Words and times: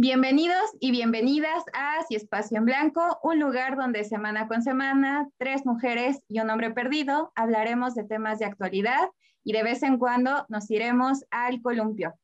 Bienvenidos 0.00 0.76
y 0.78 0.92
bienvenidas 0.92 1.64
a 1.74 2.04
Si 2.04 2.14
Espacio 2.14 2.56
en 2.56 2.66
Blanco, 2.66 3.18
un 3.24 3.40
lugar 3.40 3.76
donde 3.76 4.04
semana 4.04 4.46
con 4.46 4.62
semana, 4.62 5.28
tres 5.38 5.66
mujeres 5.66 6.20
y 6.28 6.38
un 6.38 6.48
hombre 6.50 6.70
perdido 6.70 7.32
hablaremos 7.34 7.96
de 7.96 8.04
temas 8.04 8.38
de 8.38 8.44
actualidad 8.44 9.08
y 9.42 9.52
de 9.52 9.64
vez 9.64 9.82
en 9.82 9.98
cuando 9.98 10.46
nos 10.48 10.70
iremos 10.70 11.24
al 11.32 11.60
columpio. 11.62 12.14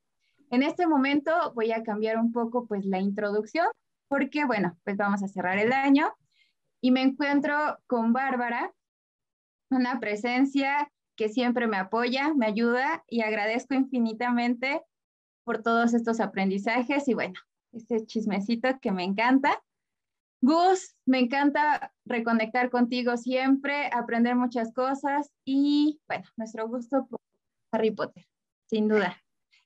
En 0.52 0.62
este 0.62 0.86
momento 0.86 1.52
voy 1.56 1.72
a 1.72 1.82
cambiar 1.82 2.16
un 2.16 2.30
poco 2.30 2.68
pues 2.68 2.84
la 2.84 3.00
introducción 3.00 3.66
porque 4.06 4.44
bueno, 4.44 4.78
pues 4.84 4.96
vamos 4.96 5.24
a 5.24 5.28
cerrar 5.28 5.58
el 5.58 5.72
año 5.72 6.14
y 6.80 6.92
me 6.92 7.02
encuentro 7.02 7.80
con 7.88 8.12
Bárbara, 8.12 8.72
una 9.70 9.98
presencia 9.98 10.92
que 11.16 11.28
siempre 11.28 11.66
me 11.66 11.78
apoya, 11.78 12.34
me 12.34 12.46
ayuda 12.46 13.02
y 13.08 13.22
agradezco 13.22 13.74
infinitamente 13.74 14.80
por 15.42 15.60
todos 15.60 15.92
estos 15.92 16.20
aprendizajes 16.20 17.08
y 17.08 17.14
bueno, 17.14 17.34
este 17.74 18.04
chismecito 18.06 18.68
que 18.80 18.92
me 18.92 19.04
encanta. 19.04 19.62
Gus, 20.40 20.94
me 21.06 21.20
encanta 21.20 21.92
reconectar 22.04 22.70
contigo 22.70 23.16
siempre, 23.16 23.88
aprender 23.92 24.36
muchas 24.36 24.72
cosas 24.72 25.30
y, 25.44 26.00
bueno, 26.06 26.24
nuestro 26.36 26.68
gusto 26.68 27.06
por 27.08 27.20
Harry 27.72 27.90
Potter, 27.90 28.26
sin 28.68 28.88
duda. 28.88 29.16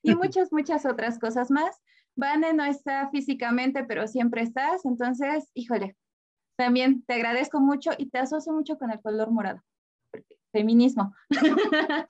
Y 0.03 0.15
muchas, 0.15 0.53
muchas 0.53 0.87
otras 0.87 1.19
cosas 1.19 1.51
más. 1.51 1.81
Vane 2.17 2.53
no 2.53 2.65
está 2.65 3.09
físicamente, 3.11 3.85
pero 3.85 4.07
siempre 4.07 4.43
estás. 4.43 4.85
Entonces, 4.85 5.51
híjole, 5.55 5.97
también 6.57 7.03
te 7.03 7.15
agradezco 7.15 7.61
mucho 7.61 7.91
y 7.97 8.09
te 8.11 8.19
asocio 8.19 8.53
mucho 8.53 8.79
con 8.79 8.91
el 8.91 9.01
color 9.01 9.31
morado. 9.31 9.63
Feminismo. 10.53 11.15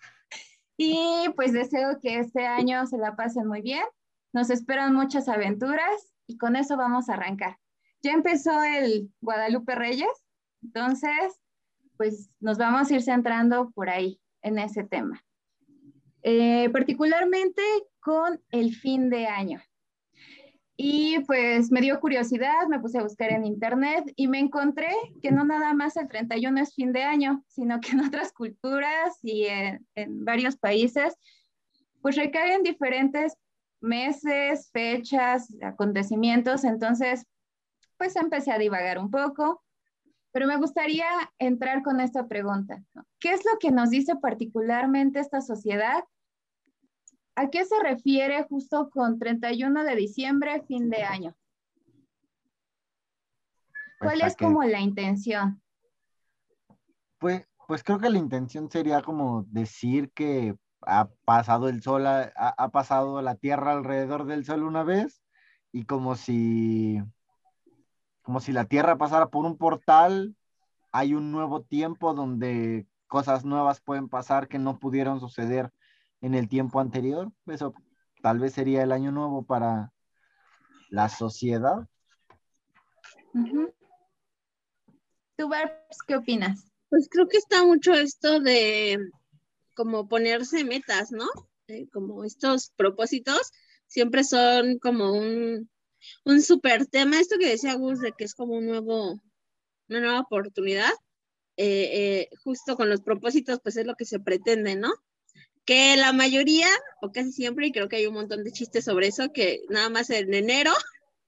y 0.79 1.25
pues 1.37 1.53
deseo 1.53 1.99
que 2.01 2.19
este 2.19 2.47
año 2.47 2.87
se 2.87 2.99
la 2.99 3.17
pasen 3.17 3.47
muy 3.47 3.63
bien 3.63 3.85
nos 4.33 4.51
esperan 4.51 4.95
muchas 4.95 5.29
aventuras 5.29 6.13
y 6.27 6.37
con 6.37 6.57
eso 6.57 6.77
vamos 6.77 7.09
a 7.09 7.15
arrancar. 7.15 7.59
Ya 8.03 8.13
empezó 8.13 8.63
el 8.63 9.11
Guadalupe 9.21 9.75
Reyes, 9.75 10.25
entonces, 10.63 11.41
pues 11.97 12.31
nos 12.41 12.59
vamos 12.59 12.91
a 12.91 12.95
ir 12.95 13.03
centrando 13.03 13.71
por 13.71 13.91
ahí 13.91 14.21
en 14.43 14.59
ese 14.59 14.85
tema. 14.85 15.23
Eh, 16.23 16.69
particularmente 16.71 17.63
con 18.01 18.41
el 18.51 18.75
fin 18.75 19.09
de 19.09 19.27
año. 19.27 19.61
Y 20.77 21.19
pues 21.27 21.73
me 21.73 21.81
dio 21.81 21.99
curiosidad, 21.99 22.69
me 22.69 22.79
puse 22.79 22.99
a 22.99 23.03
buscar 23.03 23.33
en 23.33 23.45
internet 23.45 24.13
y 24.15 24.29
me 24.29 24.39
encontré 24.39 24.91
que 25.21 25.33
no 25.33 25.45
nada 25.45 25.75
más 25.75 25.97
el 25.97 26.07
31 26.07 26.61
es 26.61 26.75
fin 26.75 26.93
de 26.93 27.03
año, 27.03 27.43
sino 27.49 27.81
que 27.81 27.91
en 27.91 28.01
otras 28.01 28.33
culturas 28.33 29.19
y 29.23 29.47
en, 29.47 29.85
en 29.97 30.25
varios 30.25 30.57
países, 30.57 31.17
pues 32.01 32.15
recaen 32.15 32.63
diferentes 32.63 33.37
meses, 33.81 34.71
fechas, 34.73 35.55
acontecimientos, 35.63 36.65
entonces 36.65 37.27
pues 37.97 38.17
empecé 38.17 38.53
a 38.53 38.59
divagar 38.59 38.99
un 38.99 39.11
poco, 39.11 39.63
pero 40.33 40.47
me 40.47 40.57
gustaría 40.57 41.07
entrar 41.39 41.83
con 41.83 42.01
esta 42.01 42.29
pregunta. 42.29 42.83
¿Qué 43.19 43.33
es 43.33 43.45
lo 43.45 43.59
que 43.59 43.71
nos 43.71 43.91
dice 43.91 44.15
particularmente 44.17 45.19
esta 45.19 45.41
sociedad? 45.41 46.05
¿A 47.35 47.51
qué 47.51 47.65
se 47.65 47.81
refiere 47.83 48.45
justo 48.45 48.91
con 48.91 49.19
31 49.19 49.85
de 49.85 49.97
diciembre, 49.97 50.63
fin 50.67 50.91
de 50.91 51.03
año? 51.03 51.37
Pues, 53.99 54.13
¿Cuál 54.13 54.21
es 54.23 54.37
como 54.37 54.63
la 54.63 54.81
intención? 54.81 55.61
Pues, 57.19 57.49
pues 57.67 57.83
creo 57.83 57.99
que 57.99 58.11
la 58.11 58.19
intención 58.19 58.71
sería 58.71 59.03
como 59.03 59.45
decir 59.49 60.13
que 60.13 60.57
ha 60.83 61.09
pasado 61.25 61.69
el 61.69 61.83
sol, 61.83 62.07
ha, 62.07 62.69
pasado 62.71 63.23
la 63.23 63.35
Tierra 63.35 63.73
alrededor 63.73 64.27
del 64.27 64.45
sol 64.45 64.63
una 64.63 64.83
vez 64.83 65.23
y 65.73 65.85
como 65.85 66.15
si, 66.15 67.03
como 68.23 68.41
si 68.41 68.53
la 68.53 68.65
Tierra 68.65 68.97
pasara 68.97 69.29
por 69.29 69.45
un 69.45 69.57
portal, 69.57 70.37
hay 70.93 71.15
un 71.15 71.33
nuevo 71.33 71.63
tiempo 71.63 72.15
donde 72.15 72.87
cosas 73.07 73.45
nuevas 73.45 73.81
pueden 73.81 74.09
pasar 74.09 74.49
que 74.49 74.59
no 74.59 74.79
pudieron 74.79 75.21
suceder 75.21 75.73
en 76.21 76.35
el 76.35 76.49
tiempo 76.49 76.81
anterior. 76.81 77.33
Eso 77.47 77.75
tal 78.23 78.39
vez 78.39 78.53
sería 78.53 78.83
el 78.83 78.93
año 78.93 79.13
nuevo 79.13 79.45
para 79.45 79.93
la 80.91 81.09
sociedad. 81.09 81.87
¿Tú, 85.37 85.49
Barbs, 85.49 85.99
qué 86.07 86.17
opinas? 86.17 86.71
Pues 86.89 87.09
creo 87.11 87.29
que 87.29 87.37
está 87.37 87.65
mucho 87.65 87.93
esto 87.93 88.41
de 88.41 88.99
como 89.79 90.09
ponerse 90.09 90.65
metas, 90.65 91.13
¿no? 91.13 91.29
Eh, 91.69 91.87
como 91.93 92.25
estos 92.25 92.73
propósitos 92.75 93.53
siempre 93.87 94.25
son 94.25 94.81
como 94.81 95.13
un, 95.13 95.71
un 96.25 96.43
super 96.43 96.87
tema. 96.87 97.21
Esto 97.21 97.37
que 97.39 97.51
decía 97.51 97.75
Gus 97.75 98.01
de 98.01 98.11
que 98.11 98.25
es 98.25 98.35
como 98.35 98.55
un 98.55 98.67
nuevo, 98.67 99.23
una 99.89 100.01
nueva 100.01 100.19
oportunidad, 100.19 100.91
eh, 101.57 101.91
eh, 101.93 102.29
justo 102.43 102.77
con 102.77 102.91
los 102.91 103.03
propósitos, 103.03 103.61
pues 103.63 103.77
es 103.77 103.87
lo 103.87 103.95
que 103.95 104.05
se 104.05 104.19
pretende, 104.19 104.75
¿no? 104.75 104.93
Que 105.65 105.97
la 105.97 106.13
mayoría, 106.13 106.69
o 107.01 107.13
casi 107.13 107.31
siempre, 107.31 107.69
y 107.69 107.73
creo 107.73 107.89
que 107.89 107.97
hay 107.97 108.07
un 108.07 108.15
montón 108.15 108.43
de 108.43 108.51
chistes 108.51 108.85
sobre 108.85 109.07
eso, 109.07 109.33
que 109.33 109.61
nada 109.69 109.91
más 109.91 110.11
en 110.11 110.35
enero 110.35 110.73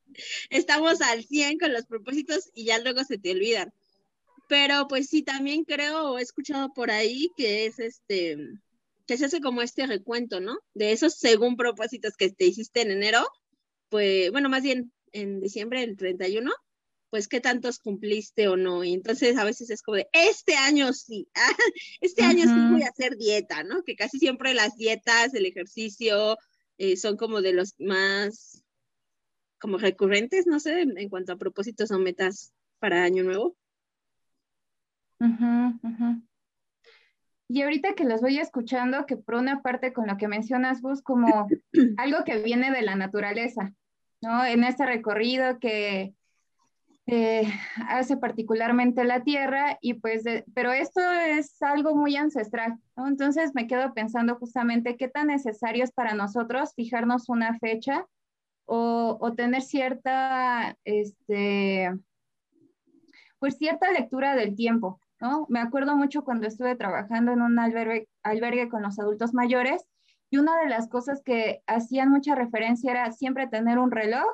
estamos 0.51 1.01
al 1.03 1.23
100 1.23 1.61
con 1.61 1.73
los 1.73 1.87
propósitos 1.87 2.51
y 2.53 2.65
ya 2.65 2.81
luego 2.81 3.05
se 3.05 3.17
te 3.17 3.31
olvidan. 3.31 3.73
Pero 4.51 4.89
pues 4.89 5.07
sí, 5.07 5.23
también 5.23 5.63
creo, 5.63 6.19
he 6.19 6.23
escuchado 6.23 6.73
por 6.75 6.91
ahí 6.91 7.31
que 7.37 7.67
es 7.67 7.79
este, 7.79 8.37
que 9.07 9.17
se 9.17 9.27
hace 9.27 9.41
como 9.41 9.63
este 9.63 9.87
recuento, 9.87 10.41
¿no? 10.41 10.59
De 10.75 10.91
esos 10.91 11.15
según 11.15 11.57
propósitos 11.57 12.17
que 12.17 12.31
te 12.31 12.47
hiciste 12.47 12.81
en 12.81 12.91
enero, 12.91 13.25
pues, 13.91 14.33
bueno, 14.33 14.49
más 14.49 14.65
bien 14.65 14.93
en 15.13 15.41
diciembre, 15.41 15.85
el 15.85 15.97
31, 15.97 16.51
pues 17.11 17.29
qué 17.29 17.41
tantos 17.41 17.79
cumpliste 17.79 18.49
o 18.49 18.57
no. 18.57 18.83
Y 18.83 18.93
entonces 18.93 19.39
a 19.39 19.45
veces 19.45 19.71
es 19.71 19.83
como 19.83 19.99
de, 19.99 20.09
este 20.13 20.57
año 20.57 20.93
sí, 20.95 21.29
este 22.01 22.25
año 22.25 22.43
sí 22.43 22.73
voy 22.73 22.83
a 22.83 22.89
hacer 22.89 23.17
dieta, 23.17 23.63
¿no? 23.63 23.85
Que 23.85 23.95
casi 23.95 24.19
siempre 24.19 24.53
las 24.53 24.75
dietas, 24.77 25.33
el 25.33 25.47
ejercicio, 25.47 26.37
eh, 26.77 26.97
son 26.97 27.17
como 27.17 27.41
de 27.41 27.53
los 27.53 27.75
más, 27.79 28.65
como 29.61 29.79
recurrentes, 29.79 30.49
no 30.49 30.59
sé, 30.59 30.81
en 30.81 31.09
cuanto 31.09 31.35
a 31.35 31.39
propósitos 31.39 31.93
o 31.93 32.01
metas 32.01 32.53
para 32.81 33.05
año 33.05 33.23
nuevo. 33.23 33.57
Y 37.53 37.63
ahorita 37.63 37.95
que 37.95 38.05
los 38.05 38.21
voy 38.21 38.39
escuchando, 38.39 39.07
que 39.07 39.17
por 39.17 39.35
una 39.35 39.61
parte 39.61 39.93
con 39.93 40.07
lo 40.07 40.17
que 40.17 40.29
mencionas 40.29 40.81
vos, 40.83 41.03
como 41.03 41.49
algo 41.97 42.25
que 42.25 42.39
viene 42.39 42.71
de 42.71 42.83
la 42.83 42.95
naturaleza, 42.95 43.75
¿no? 44.23 44.45
En 44.45 44.63
este 44.63 44.87
recorrido 44.87 45.59
que 45.59 46.15
eh, 47.07 47.53
hace 47.89 48.17
particularmente 48.17 49.03
la 49.03 49.25
Tierra, 49.25 49.79
y 49.81 49.95
pues, 49.95 50.23
pero 50.55 50.71
esto 50.71 51.01
es 51.01 51.61
algo 51.61 51.97
muy 51.97 52.15
ancestral, 52.15 52.79
¿no? 52.97 53.09
Entonces 53.09 53.51
me 53.53 53.67
quedo 53.67 53.95
pensando 53.95 54.37
justamente 54.37 54.97
qué 54.97 55.09
tan 55.09 55.27
necesario 55.27 55.83
es 55.83 55.91
para 55.91 56.15
nosotros 56.15 56.73
fijarnos 56.77 57.29
una 57.29 57.59
fecha 57.59 58.07
o, 58.65 59.19
o 59.21 59.33
tener 59.35 59.63
cierta, 59.63 60.77
este, 60.85 61.91
pues 63.41 63.57
cierta 63.57 63.91
lectura 63.91 64.37
del 64.37 64.55
tiempo, 64.55 65.00
me 65.49 65.61
acuerdo 65.61 65.97
mucho 65.97 66.25
cuando 66.25 66.47
estuve 66.47 66.77
trabajando 66.77 67.33
en 67.33 67.43
un 67.43 67.59
albergue, 67.59 68.09
albergue 68.23 68.69
con 68.69 68.83
los 68.83 68.99
adultos 68.99 69.35
mayores 69.35 69.85
y 70.31 70.39
una 70.39 70.59
de 70.61 70.69
las 70.69 70.89
cosas 70.89 71.23
que 71.23 71.63
hacían 71.67 72.11
mucha 72.11 72.35
referencia 72.35 72.91
era 72.91 73.13
siempre 73.13 73.49
tener 73.49 73.79
un 73.79 73.91
reloj 73.91 74.27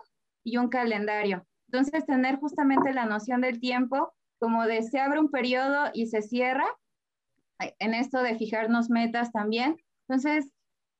y 0.44 0.58
un 0.58 0.68
calendario. 0.68 1.46
Entonces, 1.68 2.06
tener 2.06 2.36
justamente 2.36 2.92
la 2.92 3.06
noción 3.06 3.40
del 3.40 3.58
tiempo, 3.58 4.12
como 4.38 4.66
de 4.66 4.82
se 4.82 5.00
abre 5.00 5.18
un 5.18 5.30
periodo 5.30 5.90
y 5.92 6.06
se 6.06 6.22
cierra, 6.22 6.66
en 7.58 7.94
esto 7.94 8.22
de 8.22 8.36
fijarnos 8.36 8.90
metas 8.90 9.32
también. 9.32 9.76
Entonces, 10.06 10.52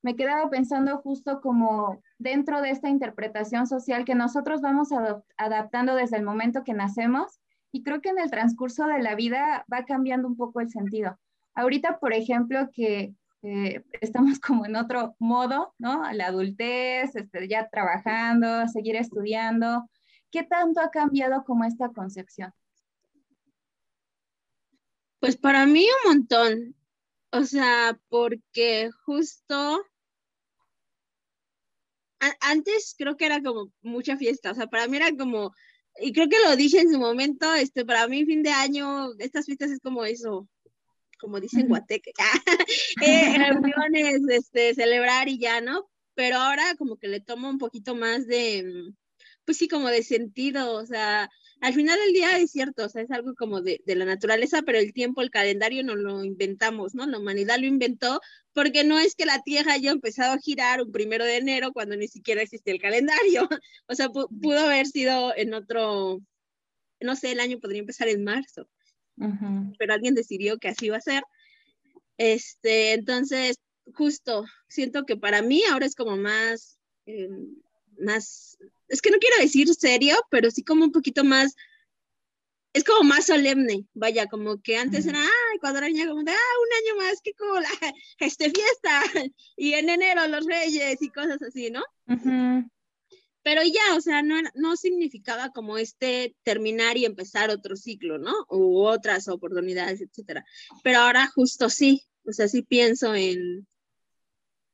me 0.02 0.16
quedaba 0.16 0.48
pensando 0.50 0.98
justo 0.98 1.40
como 1.40 2.00
dentro 2.18 2.62
de 2.62 2.70
esta 2.70 2.88
interpretación 2.88 3.66
social 3.66 4.04
que 4.04 4.14
nosotros 4.14 4.60
vamos 4.62 4.88
adaptando 5.36 5.94
desde 5.94 6.16
el 6.16 6.22
momento 6.22 6.64
que 6.64 6.74
nacemos, 6.74 7.40
y 7.72 7.82
creo 7.82 8.00
que 8.00 8.10
en 8.10 8.18
el 8.18 8.30
transcurso 8.30 8.86
de 8.86 9.02
la 9.02 9.14
vida 9.14 9.64
va 9.72 9.84
cambiando 9.84 10.28
un 10.28 10.36
poco 10.36 10.60
el 10.60 10.70
sentido. 10.70 11.18
Ahorita, 11.54 11.98
por 11.98 12.12
ejemplo, 12.12 12.70
que 12.72 13.14
eh, 13.42 13.84
estamos 14.00 14.40
como 14.40 14.66
en 14.66 14.76
otro 14.76 15.14
modo, 15.18 15.74
¿no? 15.78 16.10
La 16.12 16.26
adultez, 16.26 17.14
este, 17.14 17.48
ya 17.48 17.68
trabajando, 17.68 18.66
seguir 18.68 18.96
estudiando. 18.96 19.88
¿Qué 20.30 20.42
tanto 20.42 20.80
ha 20.80 20.90
cambiado 20.90 21.44
como 21.44 21.64
esta 21.64 21.90
concepción? 21.90 22.52
Pues 25.20 25.36
para 25.36 25.66
mí 25.66 25.86
un 26.04 26.10
montón. 26.12 26.74
O 27.32 27.44
sea, 27.44 27.98
porque 28.08 28.90
justo 29.04 29.84
antes 32.40 32.94
creo 32.96 33.16
que 33.16 33.26
era 33.26 33.42
como 33.42 33.72
mucha 33.82 34.16
fiesta. 34.16 34.52
O 34.52 34.54
sea, 34.54 34.66
para 34.66 34.88
mí 34.88 34.96
era 34.96 35.10
como 35.16 35.52
y 36.00 36.12
creo 36.12 36.28
que 36.28 36.38
lo 36.44 36.56
dije 36.56 36.80
en 36.80 36.92
su 36.92 36.98
momento, 36.98 37.52
este, 37.54 37.84
para 37.84 38.06
mí 38.08 38.24
fin 38.24 38.42
de 38.42 38.50
año, 38.50 39.12
estas 39.18 39.46
fiestas 39.46 39.70
es 39.70 39.80
como 39.80 40.04
eso, 40.04 40.48
como 41.18 41.40
dicen 41.40 41.68
Guateque, 41.68 42.12
eh, 43.02 43.38
reuniones, 43.38 44.20
este, 44.28 44.74
celebrar 44.74 45.28
y 45.28 45.38
ya, 45.38 45.60
¿no? 45.60 45.88
Pero 46.14 46.38
ahora 46.38 46.74
como 46.76 46.96
que 46.96 47.08
le 47.08 47.20
tomo 47.20 47.48
un 47.48 47.58
poquito 47.58 47.94
más 47.94 48.26
de, 48.26 48.64
pues 49.44 49.58
sí, 49.58 49.68
como 49.68 49.88
de 49.88 50.02
sentido, 50.02 50.74
o 50.74 50.86
sea, 50.86 51.30
al 51.60 51.74
final 51.74 51.98
del 51.98 52.12
día 52.12 52.38
es 52.38 52.50
cierto, 52.50 52.84
o 52.84 52.88
sea, 52.88 53.02
es 53.02 53.10
algo 53.10 53.34
como 53.34 53.60
de, 53.62 53.80
de, 53.86 53.94
la 53.96 54.04
naturaleza, 54.04 54.62
pero 54.62 54.78
el 54.78 54.92
tiempo, 54.92 55.22
el 55.22 55.30
calendario 55.30 55.82
no 55.82 55.96
lo 55.96 56.22
inventamos, 56.22 56.94
¿no? 56.94 57.06
La 57.06 57.18
humanidad 57.18 57.58
lo 57.58 57.66
inventó 57.66 58.20
porque 58.52 58.84
no 58.84 58.98
es 58.98 59.14
que 59.14 59.26
la 59.26 59.42
Tierra 59.42 59.74
haya 59.74 59.90
empezado 59.90 60.32
a 60.32 60.38
girar 60.38 60.82
un 60.82 60.92
primero 60.92 61.24
de 61.24 61.36
enero 61.36 61.72
cuando 61.72 61.96
ni 61.96 62.08
siquiera 62.08 62.42
existía 62.42 62.74
el 62.74 62.80
calendario, 62.80 63.48
o 63.86 63.94
sea, 63.94 64.08
pudo 64.10 64.58
haber 64.60 64.86
sido 64.86 65.34
en 65.36 65.54
otro, 65.54 66.20
no 67.00 67.16
sé, 67.16 67.32
el 67.32 67.40
año 67.40 67.58
podría 67.58 67.80
empezar 67.80 68.08
en 68.08 68.24
marzo, 68.24 68.68
pero 69.78 69.94
alguien 69.94 70.14
decidió 70.14 70.58
que 70.58 70.68
así 70.68 70.86
iba 70.86 70.98
a 70.98 71.00
ser. 71.00 71.22
Este, 72.18 72.92
entonces, 72.92 73.58
justo, 73.94 74.44
siento 74.68 75.04
que 75.04 75.16
para 75.16 75.42
mí 75.42 75.62
ahora 75.70 75.86
es 75.86 75.94
como 75.94 76.16
más, 76.16 76.78
eh, 77.06 77.28
más 77.98 78.58
es 78.88 79.00
que 79.00 79.10
no 79.10 79.18
quiero 79.18 79.36
decir 79.40 79.72
serio, 79.74 80.16
pero 80.30 80.50
sí 80.50 80.62
como 80.62 80.84
un 80.84 80.92
poquito 80.92 81.24
más, 81.24 81.54
es 82.72 82.84
como 82.84 83.08
más 83.08 83.26
solemne, 83.26 83.86
vaya, 83.94 84.26
como 84.26 84.60
que 84.60 84.76
antes 84.76 85.06
era, 85.06 85.20
ay, 85.20 85.58
era 85.62 85.88
niña, 85.88 86.08
como 86.08 86.22
de, 86.22 86.32
ah, 86.32 86.36
un 86.62 86.98
año 86.98 87.02
más, 87.02 87.20
qué 87.22 87.32
cool, 87.34 87.62
este 88.18 88.50
fiesta, 88.50 89.02
y 89.56 89.72
en 89.74 89.88
enero 89.88 90.26
los 90.28 90.44
reyes 90.46 91.00
y 91.00 91.10
cosas 91.10 91.40
así, 91.42 91.70
¿no? 91.70 91.82
Pero 93.42 93.62
ya, 93.62 93.96
o 93.96 94.00
sea, 94.00 94.22
no, 94.22 94.36
no 94.56 94.76
significaba 94.76 95.50
como 95.52 95.78
este 95.78 96.34
terminar 96.42 96.96
y 96.96 97.04
empezar 97.04 97.48
otro 97.48 97.76
ciclo, 97.76 98.18
¿no? 98.18 98.34
U 98.50 98.82
otras 98.82 99.28
oportunidades, 99.28 100.00
etcétera. 100.00 100.44
Pero 100.82 100.98
ahora 100.98 101.30
justo 101.32 101.70
sí, 101.70 102.02
o 102.24 102.32
sea, 102.32 102.48
sí 102.48 102.62
pienso 102.62 103.14
en, 103.14 103.68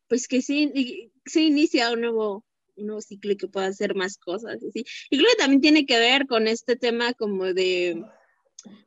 pues 0.08 0.26
que 0.26 0.40
sí, 0.40 1.12
sí 1.26 1.46
inicia 1.46 1.92
un 1.92 2.00
nuevo, 2.00 2.46
un 2.76 2.86
nuevo 2.86 3.00
ciclo 3.00 3.32
y 3.32 3.36
que 3.36 3.48
pueda 3.48 3.66
hacer 3.66 3.94
más 3.94 4.18
cosas. 4.18 4.56
Así. 4.56 4.84
Y 5.10 5.18
creo 5.18 5.30
que 5.30 5.42
también 5.42 5.60
tiene 5.60 5.86
que 5.86 5.98
ver 5.98 6.26
con 6.26 6.46
este 6.46 6.76
tema 6.76 7.14
como 7.14 7.52
de 7.52 8.02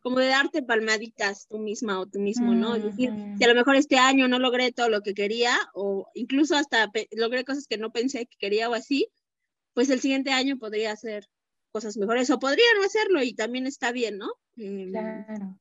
como 0.01 0.19
de 0.19 0.27
darte 0.27 0.63
palmaditas 0.63 1.47
tú 1.47 1.57
misma 1.59 1.99
o 1.99 2.05
tú 2.05 2.19
mismo, 2.19 2.53
¿no? 2.53 2.75
Es 2.75 2.83
decir, 2.83 3.11
si 3.37 3.43
a 3.43 3.47
lo 3.47 3.55
mejor 3.55 3.75
este 3.75 3.97
año 3.97 4.27
no 4.27 4.39
logré 4.39 4.71
todo 4.71 4.89
lo 4.89 5.01
que 5.01 5.13
quería 5.13 5.53
o 5.73 6.07
incluso 6.13 6.55
hasta 6.55 6.89
logré 7.11 7.43
cosas 7.43 7.67
que 7.67 7.77
no 7.77 7.91
pensé 7.91 8.25
que 8.25 8.37
quería 8.37 8.69
o 8.69 8.73
así, 8.73 9.07
pues 9.73 9.89
el 9.89 9.99
siguiente 9.99 10.31
año 10.31 10.57
podría 10.57 10.91
hacer 10.91 11.27
cosas 11.71 11.97
mejores 11.97 12.29
o 12.29 12.39
podría 12.39 12.65
no 12.77 12.85
hacerlo 12.85 13.21
y 13.21 13.33
también 13.33 13.67
está 13.67 13.91
bien, 13.91 14.17
¿no? 14.17 14.31
Em, 14.55 14.91
claro. 14.91 15.59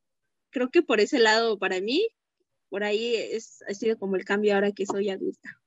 Creo 0.51 0.71
que 0.71 0.83
por 0.83 1.01
ese 1.01 1.19
lado, 1.19 1.59
para 1.59 1.81
mí, 1.81 2.07
por 2.69 2.85
ahí 2.85 3.17
es, 3.17 3.65
ha 3.69 3.75
sido 3.75 3.99
como 3.99 4.15
el 4.15 4.25
cambio 4.25 4.55
ahora 4.55 4.71
que 4.71 4.87
soy 4.87 5.11
adulta. 5.11 5.61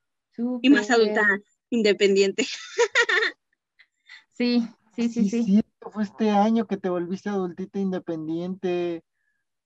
Y 0.61 0.69
más 0.69 0.91
adulta 0.91 1.21
independiente. 1.69 2.45
Sí, 4.37 4.67
sí, 4.95 5.09
sí, 5.09 5.27
sí. 5.29 5.43
sí. 5.43 5.61
Fue 5.91 6.03
este 6.03 6.29
año 6.29 6.67
que 6.67 6.77
te 6.77 6.89
volviste 6.89 7.27
adultita 7.29 7.79
independiente. 7.79 9.03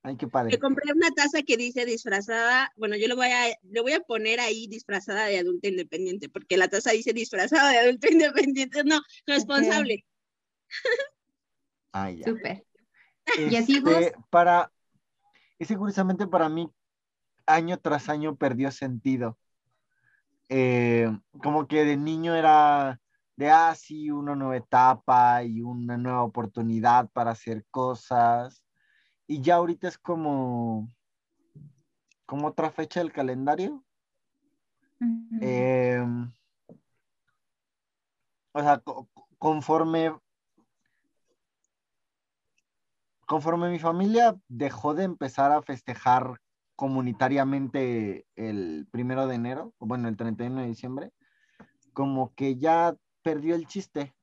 Ay, 0.01 0.15
qué 0.15 0.27
padre. 0.27 0.51
Me 0.51 0.59
compré 0.59 0.93
una 0.93 1.11
taza 1.11 1.41
que 1.43 1.57
dice 1.57 1.85
disfrazada, 1.85 2.71
bueno, 2.77 2.95
yo 2.95 3.07
le 3.07 3.15
voy 3.15 3.27
a, 3.27 3.47
le 3.63 3.81
voy 3.81 3.91
a 3.91 3.99
poner 3.99 4.39
ahí 4.39 4.67
disfrazada 4.67 5.25
de 5.25 5.39
adulta 5.39 5.67
independiente, 5.67 6.29
porque 6.29 6.55
la 6.55 6.69
taza 6.69 6.91
dice 6.91 7.11
disfrazada 7.11 7.69
de 7.69 7.79
adulta 7.79 8.09
independiente, 8.09 8.83
no, 8.85 9.01
responsable. 9.27 10.05
Ay, 11.91 12.19
ya. 12.19 12.27
Súper. 12.27 12.65
¿Y 13.37 13.55
así 13.55 13.79
vos? 13.79 13.93
Este, 13.93 14.17
para, 14.29 14.71
ese 15.59 15.75
curiosamente 15.75 16.27
para 16.27 16.49
mí, 16.49 16.71
año 17.45 17.77
tras 17.77 18.09
año 18.09 18.35
perdió 18.35 18.71
sentido. 18.71 19.37
Eh, 20.53 21.07
como 21.41 21.65
que 21.65 21.85
de 21.85 21.95
niño 21.95 22.35
era 22.35 22.99
de, 23.37 23.49
ah, 23.49 23.73
sí, 23.73 24.11
una 24.11 24.35
nueva 24.35 24.57
etapa 24.57 25.43
y 25.43 25.61
una 25.61 25.95
nueva 25.95 26.23
oportunidad 26.23 27.09
para 27.11 27.31
hacer 27.31 27.65
cosas. 27.71 28.61
Y 29.27 29.41
ya 29.41 29.55
ahorita 29.55 29.87
es 29.87 29.97
como, 29.97 30.89
como 32.25 32.47
otra 32.47 32.69
fecha 32.69 32.99
del 32.99 33.13
calendario. 33.13 33.81
Em, 35.39 36.29
o 38.51 38.59
sea, 38.59 38.83
conforme 39.37 40.13
conforme 43.25 43.69
mi 43.69 43.79
familia 43.79 44.37
dejó 44.49 44.93
de 44.93 45.05
empezar 45.05 45.53
a 45.53 45.61
festejar 45.61 46.40
comunitariamente 46.81 48.25
el 48.35 48.87
primero 48.89 49.27
de 49.27 49.35
enero, 49.35 49.71
o 49.77 49.85
bueno, 49.85 50.07
el 50.07 50.17
31 50.17 50.61
de 50.61 50.67
diciembre, 50.67 51.11
como 51.93 52.33
que 52.33 52.57
ya 52.57 52.95
perdió 53.21 53.53
el 53.53 53.67
chiste. 53.67 54.15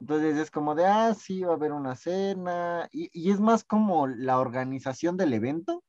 Entonces 0.00 0.36
es 0.36 0.50
como 0.50 0.74
de, 0.74 0.86
ah, 0.86 1.14
sí, 1.14 1.42
va 1.42 1.52
a 1.52 1.54
haber 1.54 1.70
una 1.70 1.94
cena, 1.94 2.88
y, 2.90 3.30
es 3.30 3.38
más 3.38 3.62
como 3.62 4.08
la 4.08 4.40
organización 4.40 5.16
del 5.16 5.32
evento 5.32 5.84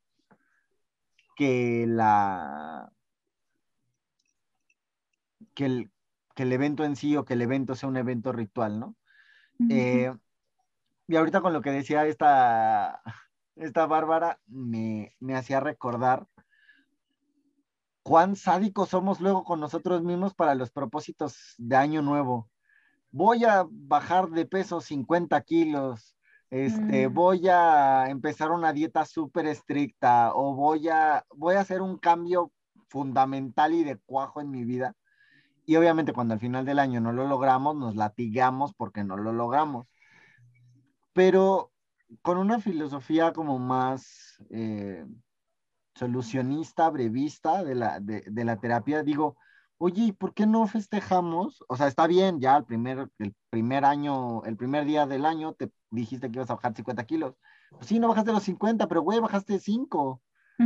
que 1.36 1.88
la... 1.88 2.94
que 5.56 5.66
el, 5.66 5.92
que 6.36 6.44
el 6.44 6.52
evento 6.52 6.84
en 6.84 6.96
sí 6.96 7.18
o 7.18 7.26
que 7.26 7.34
el 7.34 7.42
evento 7.42 7.74
sea 7.74 7.90
un 7.90 7.98
evento 7.98 8.32
ritual, 8.32 8.80
¿no? 8.80 8.96
Eh, 9.68 10.14
y 11.08 11.16
ahorita 11.16 11.42
con 11.42 11.54
lo 11.54 11.62
que 11.64 11.72
decía 11.72 12.06
esta 12.06 13.02
esta 13.56 13.86
Bárbara 13.86 14.40
me, 14.48 15.16
hacía 15.36 15.60
recordar 15.60 16.28
cuán 18.04 18.36
sádicos 18.36 18.90
somos 18.90 19.22
luego 19.22 19.44
con 19.44 19.60
nosotros 19.60 20.04
mismos 20.04 20.34
para 20.34 20.56
los 20.56 20.72
propósitos 20.72 21.56
de 21.58 21.76
año 21.76 22.02
nuevo. 22.02 22.50
Voy 23.12 23.44
a 23.44 23.66
bajar 23.70 24.30
de 24.30 24.46
peso 24.46 24.82
50 24.82 25.42
kilos, 25.42 26.16
este, 26.50 27.08
mm. 27.08 27.14
voy 27.14 27.48
a 27.48 28.10
empezar 28.10 28.52
una 28.52 28.74
dieta 28.74 29.06
súper 29.06 29.46
estricta 29.48 30.34
o 30.34 30.56
voy 30.56 30.90
a, 30.90 31.26
voy 31.36 31.56
a 31.56 31.62
hacer 31.62 31.82
un 31.82 31.98
cambio 31.98 32.52
fundamental 32.90 33.74
y 33.74 33.84
de 33.84 33.98
cuajo 33.98 34.42
en 34.42 34.50
mi 34.52 34.66
vida. 34.66 34.96
Y 35.66 35.76
obviamente 35.76 36.14
cuando 36.14 36.34
al 36.34 36.40
final 36.40 36.66
del 36.66 36.80
año 36.80 37.00
no 37.00 37.14
lo 37.14 37.28
logramos, 37.28 37.76
nos 37.76 37.96
latigamos 37.96 38.74
porque 38.74 39.04
no 39.04 39.16
lo 39.18 39.32
logramos. 39.32 39.88
Pero 41.14 41.71
con 42.22 42.38
una 42.38 42.60
filosofía 42.60 43.34
como 43.34 43.60
más 43.60 44.42
eh, 44.50 45.06
solucionista, 45.96 46.90
brevista 46.90 47.64
de 47.64 47.76
la, 47.76 48.00
de, 48.00 48.46
la 48.46 48.58
terapia, 48.58 49.04
digo, 49.04 49.38
oye, 49.78 50.14
¿por 50.14 50.34
qué 50.34 50.46
no 50.46 50.68
festejamos? 50.68 51.64
O 51.68 51.76
sea, 51.76 51.88
está 51.88 52.08
bien, 52.08 52.40
ya 52.40 52.58
el 52.58 52.66
primer, 52.66 53.10
el 53.20 53.34
primer 53.50 53.86
año, 53.86 54.44
el 54.44 54.58
primer 54.58 54.86
día 54.86 55.06
del 55.06 55.26
año 55.26 55.54
te 55.54 55.72
dijiste 55.90 56.30
que 56.30 56.38
ibas 56.38 56.50
a 56.50 56.56
bajar 56.56 56.76
50 56.76 57.04
kilos. 57.06 57.36
Pues 57.72 57.88
sí, 57.88 58.00
no 58.00 58.10
bajaste 58.10 58.32
los 58.32 58.44
50, 58.44 58.88
pero 58.88 59.02
güey, 59.02 59.20
bajaste 59.20 59.60
5. 59.60 60.22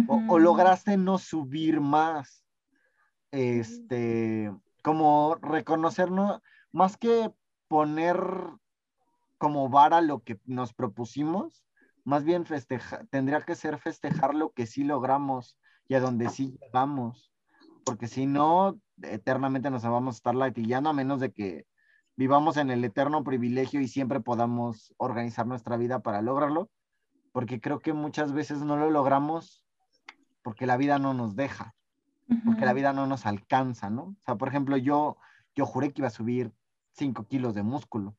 o, 0.07 0.39
lograste 0.39 0.97
no 0.97 1.17
subir 1.17 1.79
más. 1.79 2.43
Este, 3.31 4.53
como 4.83 5.35
reconocernos, 5.41 6.41
más 6.71 6.97
que 6.97 7.31
poner 7.67 8.17
como 9.45 9.69
vara 9.69 10.01
lo 10.01 10.23
que 10.23 10.39
nos 10.45 10.73
propusimos, 10.73 11.63
más 12.03 12.23
bien 12.23 12.47
festeja, 12.47 13.05
tendría 13.11 13.41
que 13.41 13.53
ser 13.53 13.77
festejar 13.77 14.33
lo 14.33 14.49
que 14.53 14.65
sí 14.65 14.83
logramos 14.83 15.55
y 15.87 15.93
a 15.93 15.99
donde 15.99 16.29
sí 16.29 16.57
llegamos, 16.59 17.31
porque 17.83 18.07
si 18.07 18.25
no, 18.25 18.79
eternamente 19.03 19.69
nos 19.69 19.83
vamos 19.83 20.15
a 20.15 20.17
estar 20.17 20.33
latillando 20.33 20.89
a 20.89 20.93
menos 20.93 21.19
de 21.19 21.31
que 21.31 21.67
vivamos 22.15 22.57
en 22.57 22.71
el 22.71 22.83
eterno 22.83 23.23
privilegio 23.23 23.81
y 23.81 23.87
siempre 23.87 24.19
podamos 24.19 24.95
organizar 24.97 25.45
nuestra 25.45 25.77
vida 25.77 25.99
para 25.99 26.23
lograrlo, 26.23 26.71
porque 27.31 27.61
creo 27.61 27.77
que 27.77 27.93
muchas 27.93 28.33
veces 28.33 28.61
no 28.61 28.77
lo 28.77 28.89
logramos 28.89 29.63
porque 30.41 30.65
la 30.65 30.75
vida 30.75 30.97
no 30.97 31.13
nos 31.13 31.35
deja, 31.35 31.75
porque 32.45 32.65
la 32.65 32.73
vida 32.73 32.93
no 32.93 33.05
nos 33.05 33.27
alcanza, 33.27 33.91
¿no? 33.91 34.05
O 34.05 34.15
sea, 34.21 34.37
por 34.37 34.47
ejemplo, 34.47 34.75
yo, 34.75 35.17
yo 35.53 35.67
juré 35.67 35.93
que 35.93 36.01
iba 36.01 36.07
a 36.07 36.09
subir 36.09 36.51
5 36.93 37.27
kilos 37.27 37.53
de 37.53 37.61
músculo 37.61 38.17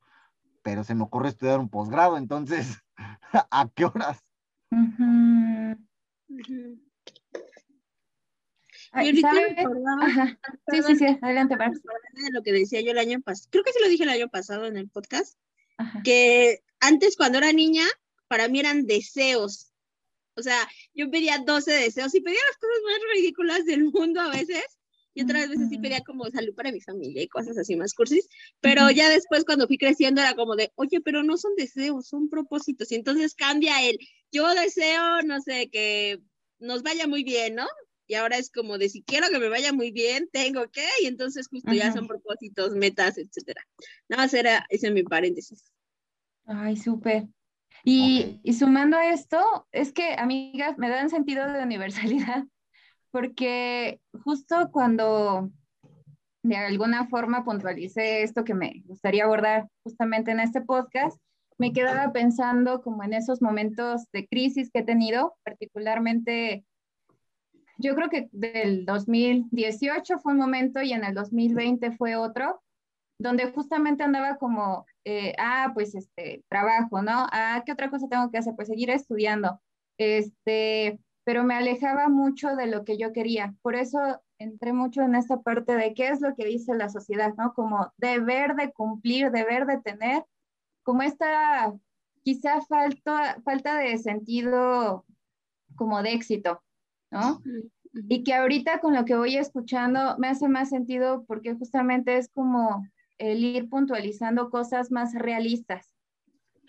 pero 0.66 0.82
se 0.82 0.96
me 0.96 1.04
ocurre 1.04 1.28
estudiar 1.28 1.60
un 1.60 1.68
posgrado, 1.68 2.16
entonces, 2.18 2.82
¿a 3.52 3.70
qué 3.72 3.84
horas? 3.84 4.18
Sí, 10.68 10.82
sí, 10.82 10.96
sí, 10.96 11.06
adelante. 11.22 11.56
Para. 11.56 11.70
Lo 12.32 12.42
que 12.42 12.52
decía 12.52 12.80
yo 12.80 12.90
el 12.90 12.98
año 12.98 13.20
pasado, 13.20 13.48
creo 13.52 13.62
que 13.62 13.72
sí 13.72 13.78
lo 13.80 13.88
dije 13.88 14.02
el 14.02 14.08
año 14.08 14.28
pasado 14.28 14.66
en 14.66 14.76
el 14.76 14.88
podcast, 14.88 15.38
que 16.02 16.64
antes 16.80 17.16
cuando 17.16 17.38
era 17.38 17.52
niña, 17.52 17.84
para 18.26 18.48
mí 18.48 18.58
eran 18.58 18.86
deseos. 18.86 19.72
O 20.34 20.42
sea, 20.42 20.58
yo 20.94 21.08
pedía 21.12 21.38
12 21.38 21.70
deseos 21.70 22.12
y 22.16 22.22
pedía 22.22 22.40
las 22.48 22.58
cosas 22.58 22.78
más 22.84 22.98
ridículas 23.14 23.64
del 23.66 23.84
mundo 23.84 24.20
a 24.20 24.30
veces 24.30 24.64
y 25.16 25.22
otras 25.22 25.48
veces 25.48 25.70
sí 25.70 25.78
pedía 25.78 26.02
como 26.02 26.26
salud 26.26 26.54
para 26.54 26.70
mi 26.70 26.80
familia 26.80 27.22
y 27.22 27.28
cosas 27.28 27.56
así 27.56 27.74
más 27.74 27.94
cursis, 27.94 28.28
pero 28.60 28.90
ya 28.90 29.08
después 29.08 29.46
cuando 29.46 29.66
fui 29.66 29.78
creciendo 29.78 30.20
era 30.20 30.34
como 30.34 30.56
de, 30.56 30.70
oye, 30.74 31.00
pero 31.00 31.22
no 31.22 31.38
son 31.38 31.52
deseos, 31.56 32.06
son 32.06 32.28
propósitos, 32.28 32.92
y 32.92 32.96
entonces 32.96 33.34
cambia 33.34 33.82
el, 33.82 33.98
yo 34.30 34.54
deseo, 34.54 35.22
no 35.24 35.40
sé, 35.40 35.70
que 35.70 36.20
nos 36.58 36.82
vaya 36.82 37.06
muy 37.06 37.24
bien, 37.24 37.54
¿no? 37.54 37.66
y 38.06 38.14
ahora 38.14 38.36
es 38.36 38.50
como 38.50 38.78
de 38.78 38.88
si 38.88 39.02
quiero 39.02 39.28
que 39.30 39.38
me 39.38 39.48
vaya 39.48 39.72
muy 39.72 39.90
bien, 39.90 40.28
tengo 40.30 40.70
que, 40.70 40.86
y 41.02 41.06
entonces 41.06 41.48
justo 41.48 41.72
ya 41.72 41.92
son 41.92 42.06
propósitos, 42.06 42.72
metas, 42.76 43.18
etcétera. 43.18 43.66
Nada 44.08 44.24
más 44.24 44.34
era 44.34 44.64
ese 44.68 44.90
mi 44.90 45.02
paréntesis. 45.02 45.72
Ay, 46.44 46.76
súper. 46.76 47.26
Y, 47.82 48.40
y, 48.44 48.52
sumando 48.52 48.96
a 48.96 49.10
esto, 49.10 49.66
es 49.72 49.92
que, 49.92 50.14
amigas, 50.14 50.78
me 50.78 50.88
dan 50.88 51.10
sentido 51.10 51.52
de 51.52 51.62
universalidad, 51.62 52.44
porque 53.10 54.00
justo 54.24 54.70
cuando 54.72 55.50
de 56.42 56.56
alguna 56.56 57.06
forma 57.08 57.44
puntualicé 57.44 58.22
esto 58.22 58.44
que 58.44 58.54
me 58.54 58.82
gustaría 58.86 59.24
abordar 59.24 59.68
justamente 59.82 60.30
en 60.30 60.40
este 60.40 60.60
podcast, 60.60 61.18
me 61.58 61.72
quedaba 61.72 62.12
pensando 62.12 62.82
como 62.82 63.02
en 63.02 63.14
esos 63.14 63.42
momentos 63.42 64.02
de 64.12 64.26
crisis 64.26 64.70
que 64.70 64.80
he 64.80 64.84
tenido, 64.84 65.34
particularmente 65.44 66.64
yo 67.78 67.94
creo 67.94 68.08
que 68.08 68.28
del 68.32 68.86
2018 68.86 70.18
fue 70.18 70.32
un 70.32 70.38
momento 70.38 70.82
y 70.82 70.92
en 70.92 71.04
el 71.04 71.14
2020 71.14 71.92
fue 71.92 72.16
otro, 72.16 72.62
donde 73.18 73.50
justamente 73.52 74.02
andaba 74.02 74.36
como, 74.36 74.86
eh, 75.04 75.34
ah, 75.38 75.72
pues 75.74 75.94
este, 75.94 76.42
trabajo, 76.48 77.02
¿no? 77.02 77.26
Ah, 77.32 77.62
¿qué 77.64 77.72
otra 77.72 77.90
cosa 77.90 78.08
tengo 78.08 78.30
que 78.30 78.38
hacer? 78.38 78.54
Pues 78.56 78.68
seguir 78.68 78.90
estudiando. 78.90 79.60
Este, 79.98 80.98
pero 81.26 81.42
me 81.42 81.56
alejaba 81.56 82.08
mucho 82.08 82.54
de 82.54 82.68
lo 82.68 82.84
que 82.84 82.98
yo 82.98 83.12
quería. 83.12 83.52
Por 83.60 83.74
eso 83.74 83.98
entré 84.38 84.72
mucho 84.72 85.02
en 85.02 85.16
esta 85.16 85.40
parte 85.40 85.74
de 85.74 85.92
qué 85.92 86.06
es 86.10 86.20
lo 86.20 86.36
que 86.36 86.44
dice 86.44 86.72
la 86.76 86.88
sociedad, 86.88 87.34
¿no? 87.36 87.52
Como 87.52 87.92
deber 87.96 88.54
de 88.54 88.70
cumplir, 88.72 89.32
deber 89.32 89.66
de 89.66 89.80
tener, 89.80 90.24
como 90.84 91.02
esta 91.02 91.74
quizá 92.22 92.60
falta, 92.60 93.40
falta 93.44 93.76
de 93.76 93.98
sentido 93.98 95.04
como 95.74 96.00
de 96.04 96.12
éxito, 96.12 96.62
¿no? 97.10 97.42
Y 97.92 98.22
que 98.22 98.32
ahorita 98.32 98.78
con 98.78 98.94
lo 98.94 99.04
que 99.04 99.16
voy 99.16 99.36
escuchando 99.36 100.16
me 100.18 100.28
hace 100.28 100.46
más 100.46 100.68
sentido 100.68 101.24
porque 101.26 101.56
justamente 101.56 102.18
es 102.18 102.28
como 102.28 102.86
el 103.18 103.42
ir 103.42 103.68
puntualizando 103.68 104.48
cosas 104.48 104.92
más 104.92 105.12
realistas 105.12 105.95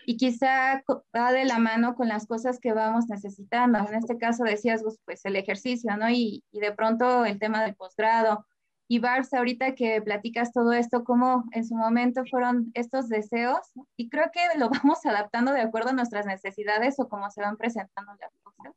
y 0.08 0.16
quizá 0.16 0.82
va 1.14 1.32
de 1.32 1.44
la 1.44 1.58
mano 1.58 1.94
con 1.94 2.08
las 2.08 2.26
cosas 2.26 2.58
que 2.60 2.72
vamos 2.72 3.10
necesitando. 3.10 3.78
En 3.80 3.94
este 3.94 4.16
caso 4.16 4.42
decías, 4.42 4.82
pues 5.04 5.22
el 5.26 5.36
ejercicio, 5.36 5.94
¿no? 5.98 6.08
Y, 6.08 6.42
y 6.50 6.60
de 6.60 6.72
pronto 6.72 7.26
el 7.26 7.38
tema 7.38 7.62
del 7.62 7.74
posgrado. 7.74 8.46
Y 8.88 9.00
Bars, 9.00 9.34
ahorita 9.34 9.74
que 9.74 10.00
platicas 10.00 10.50
todo 10.54 10.72
esto, 10.72 11.04
¿cómo 11.04 11.44
en 11.52 11.66
su 11.66 11.74
momento 11.74 12.24
fueron 12.24 12.70
estos 12.72 13.10
deseos? 13.10 13.58
Y 13.98 14.08
creo 14.08 14.30
que 14.32 14.58
lo 14.58 14.70
vamos 14.82 15.04
adaptando 15.04 15.52
de 15.52 15.60
acuerdo 15.60 15.90
a 15.90 15.92
nuestras 15.92 16.24
necesidades 16.24 16.98
o 16.98 17.06
cómo 17.06 17.30
se 17.30 17.42
van 17.42 17.58
presentando 17.58 18.12
las 18.18 18.32
cosas. 18.42 18.74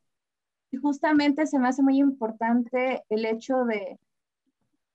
Y 0.70 0.76
justamente 0.76 1.46
se 1.46 1.58
me 1.58 1.68
hace 1.68 1.82
muy 1.82 1.96
importante 1.96 3.04
el 3.08 3.24
hecho 3.24 3.64
de 3.64 3.98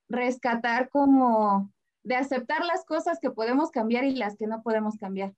rescatar 0.08 0.90
como, 0.90 1.72
de 2.04 2.16
aceptar 2.16 2.64
las 2.64 2.86
cosas 2.86 3.18
que 3.20 3.32
podemos 3.32 3.72
cambiar 3.72 4.04
y 4.04 4.14
las 4.14 4.38
que 4.38 4.46
no 4.46 4.62
podemos 4.62 4.98
cambiar. 4.98 5.34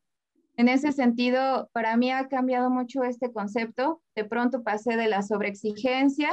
En 0.59 0.67
ese 0.67 0.91
sentido, 0.91 1.69
para 1.71 1.95
mí 1.95 2.11
ha 2.11 2.27
cambiado 2.27 2.69
mucho 2.69 3.05
este 3.05 3.31
concepto. 3.31 4.01
De 4.13 4.25
pronto 4.25 4.61
pasé 4.61 4.97
de 4.97 5.07
la 5.07 5.21
sobreexigencia, 5.21 6.31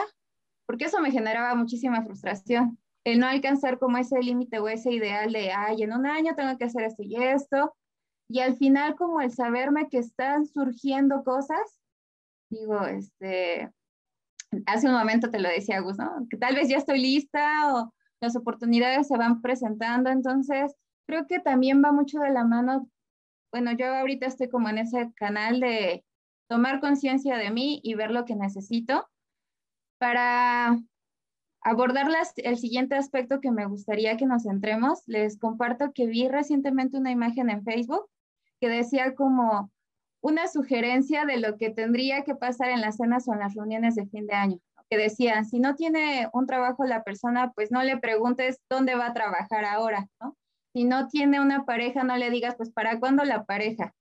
porque 0.67 0.87
eso 0.87 1.01
me 1.01 1.13
generaba 1.13 1.55
muchísima 1.55 2.03
frustración. 2.03 2.77
El 3.05 3.21
no 3.21 3.29
alcanzar 3.29 3.79
como 3.79 3.99
ese 3.99 4.19
límite 4.19 4.59
o 4.59 4.69
ese 4.69 4.91
ideal 4.91 5.33
de, 5.33 5.53
ay, 5.53 5.85
en 5.85 5.93
un 5.93 6.07
año 6.07 6.35
tengo 6.35 6.59
que 6.59 6.65
hacer 6.65 6.83
esto 6.83 7.05
y 7.05 7.23
esto. 7.23 7.77
Y 8.29 8.41
al 8.41 8.57
final 8.57 8.97
como 8.97 9.21
el 9.21 9.31
saberme 9.31 9.89
que 9.89 9.99
están 9.99 10.45
surgiendo 10.45 11.23
cosas, 11.23 11.81
digo, 12.51 12.85
este, 12.85 13.71
hace 14.67 14.89
un 14.89 14.95
momento 14.95 15.31
te 15.31 15.39
lo 15.39 15.49
decía 15.49 15.79
Gus, 15.79 15.99
¿no? 15.99 16.27
Que 16.29 16.37
tal 16.37 16.57
vez 16.57 16.69
ya 16.69 16.79
estoy 16.79 17.01
lista 17.01 17.77
o 17.77 17.95
las 18.21 18.35
oportunidades 18.35 19.07
se 19.07 19.17
van 19.17 19.41
presentando. 19.41 20.11
Entonces, 20.11 20.75
creo 21.07 21.29
que 21.29 21.39
también 21.39 21.81
va 21.81 21.93
mucho 21.93 22.19
de 22.19 22.33
la 22.33 22.43
mano 22.43 22.89
bueno, 23.57 23.73
yo 23.73 23.87
ahorita 23.87 24.27
estoy 24.27 24.51
como 24.51 24.69
en 24.69 24.77
ese 24.77 25.11
canal 25.15 25.61
de 25.61 26.05
tomar 26.47 26.79
conciencia 26.79 27.39
de 27.39 27.51
mí 27.51 27.81
y 27.83 27.95
ver 27.95 28.11
lo 28.11 28.27
que 28.27 28.37
necesito 28.37 29.09
para 29.97 30.79
abordar 31.63 32.07
el 32.37 32.59
siguiente 32.59 32.97
aspecto 32.97 33.41
que 33.41 33.51
me 33.51 33.65
gustaría 33.65 34.19
que 34.19 34.27
nos 34.27 34.43
centremos. 34.43 35.05
Les 35.07 35.39
comparto 35.39 35.93
que 35.95 36.07
vi 36.07 36.29
recientemente 36.29 36.99
una 36.99 37.11
imagen 37.11 37.49
en 37.49 37.65
Facebook 37.65 38.05
que 38.61 38.69
decía 38.69 39.15
como 39.15 39.71
una 40.21 40.49
sugerencia 40.49 41.25
de 41.25 41.39
lo 41.39 41.57
que 41.57 41.71
tendría 41.71 42.25
que 42.25 42.35
pasar 42.35 42.69
en 42.69 42.83
las 42.83 42.99
cenas 42.99 43.27
o 43.27 43.33
en 43.33 43.39
las 43.39 43.55
reuniones 43.55 43.95
de 43.95 44.07
fin 44.07 44.27
de 44.27 44.35
año. 44.35 44.59
Que 44.91 44.99
decían, 44.99 45.47
si 45.47 45.61
no 45.61 45.77
tiene 45.77 46.29
un 46.35 46.47
trabajo 46.47 46.85
la 46.85 47.05
persona, 47.05 47.53
pues 47.55 47.71
no 47.71 47.83
le 47.83 47.97
preguntes 47.97 48.61
dónde 48.69 48.97
va 48.97 49.07
a 49.07 49.15
trabajar 49.15 49.65
ahora, 49.65 50.09
¿no? 50.21 50.37
Si 50.77 50.85
no 50.85 51.09
tiene 51.09 51.41
una 51.41 51.65
pareja, 51.65 52.05
no 52.05 52.19
le 52.19 52.29
digas, 52.29 52.55
pues, 52.55 52.71
¿para 52.71 53.01
cuándo 53.01 53.25
la 53.25 53.47
pareja? 53.47 53.95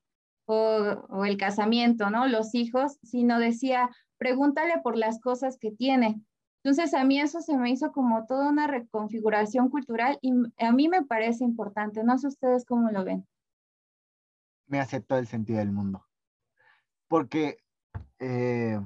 O, 0.43 1.23
el 1.23 1.37
casamiento, 1.37 2.09
¿no? 2.09 2.27
Los 2.27 2.53
hijos, 2.53 2.99
sino 3.01 3.39
decía, 3.39 3.89
pregúntale 4.17 4.81
por 4.83 4.97
las 4.97 5.21
cosas 5.21 5.57
que 5.57 5.71
tiene. 5.71 6.21
Entonces, 6.65 6.93
a 6.93 7.05
mí 7.05 7.17
eso 7.17 7.39
se 7.39 7.55
me 7.55 7.69
hizo 7.69 7.93
como 7.93 8.25
toda 8.25 8.49
una 8.49 8.67
reconfiguración 8.67 9.69
cultural 9.69 10.19
y 10.21 10.33
a 10.57 10.73
mí 10.73 10.89
me 10.89 11.05
parece 11.05 11.45
importante. 11.45 12.03
No 12.03 12.17
sé 12.17 12.27
ustedes 12.27 12.65
cómo 12.65 12.91
lo 12.91 13.05
ven. 13.05 13.25
Me 14.67 14.81
hace 14.81 15.01
el 15.07 15.27
sentido 15.27 15.59
del 15.59 15.71
mundo. 15.71 16.05
Porque 17.07 17.59
eh, 18.19 18.81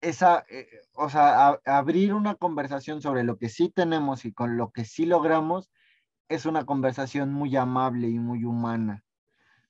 esa, 0.00 0.44
eh, 0.48 0.68
o 0.92 1.08
sea, 1.08 1.60
abrir 1.64 2.14
una 2.14 2.34
conversación 2.34 3.02
sobre 3.02 3.24
lo 3.24 3.38
que 3.38 3.48
sí 3.48 3.70
tenemos 3.70 4.24
y 4.24 4.32
con 4.32 4.56
lo 4.56 4.70
que 4.70 4.84
sí 4.84 5.06
logramos 5.06 5.70
es 6.28 6.46
una 6.46 6.64
conversación 6.64 7.32
muy 7.32 7.56
amable 7.56 8.08
y 8.08 8.18
muy 8.18 8.44
humana. 8.44 9.04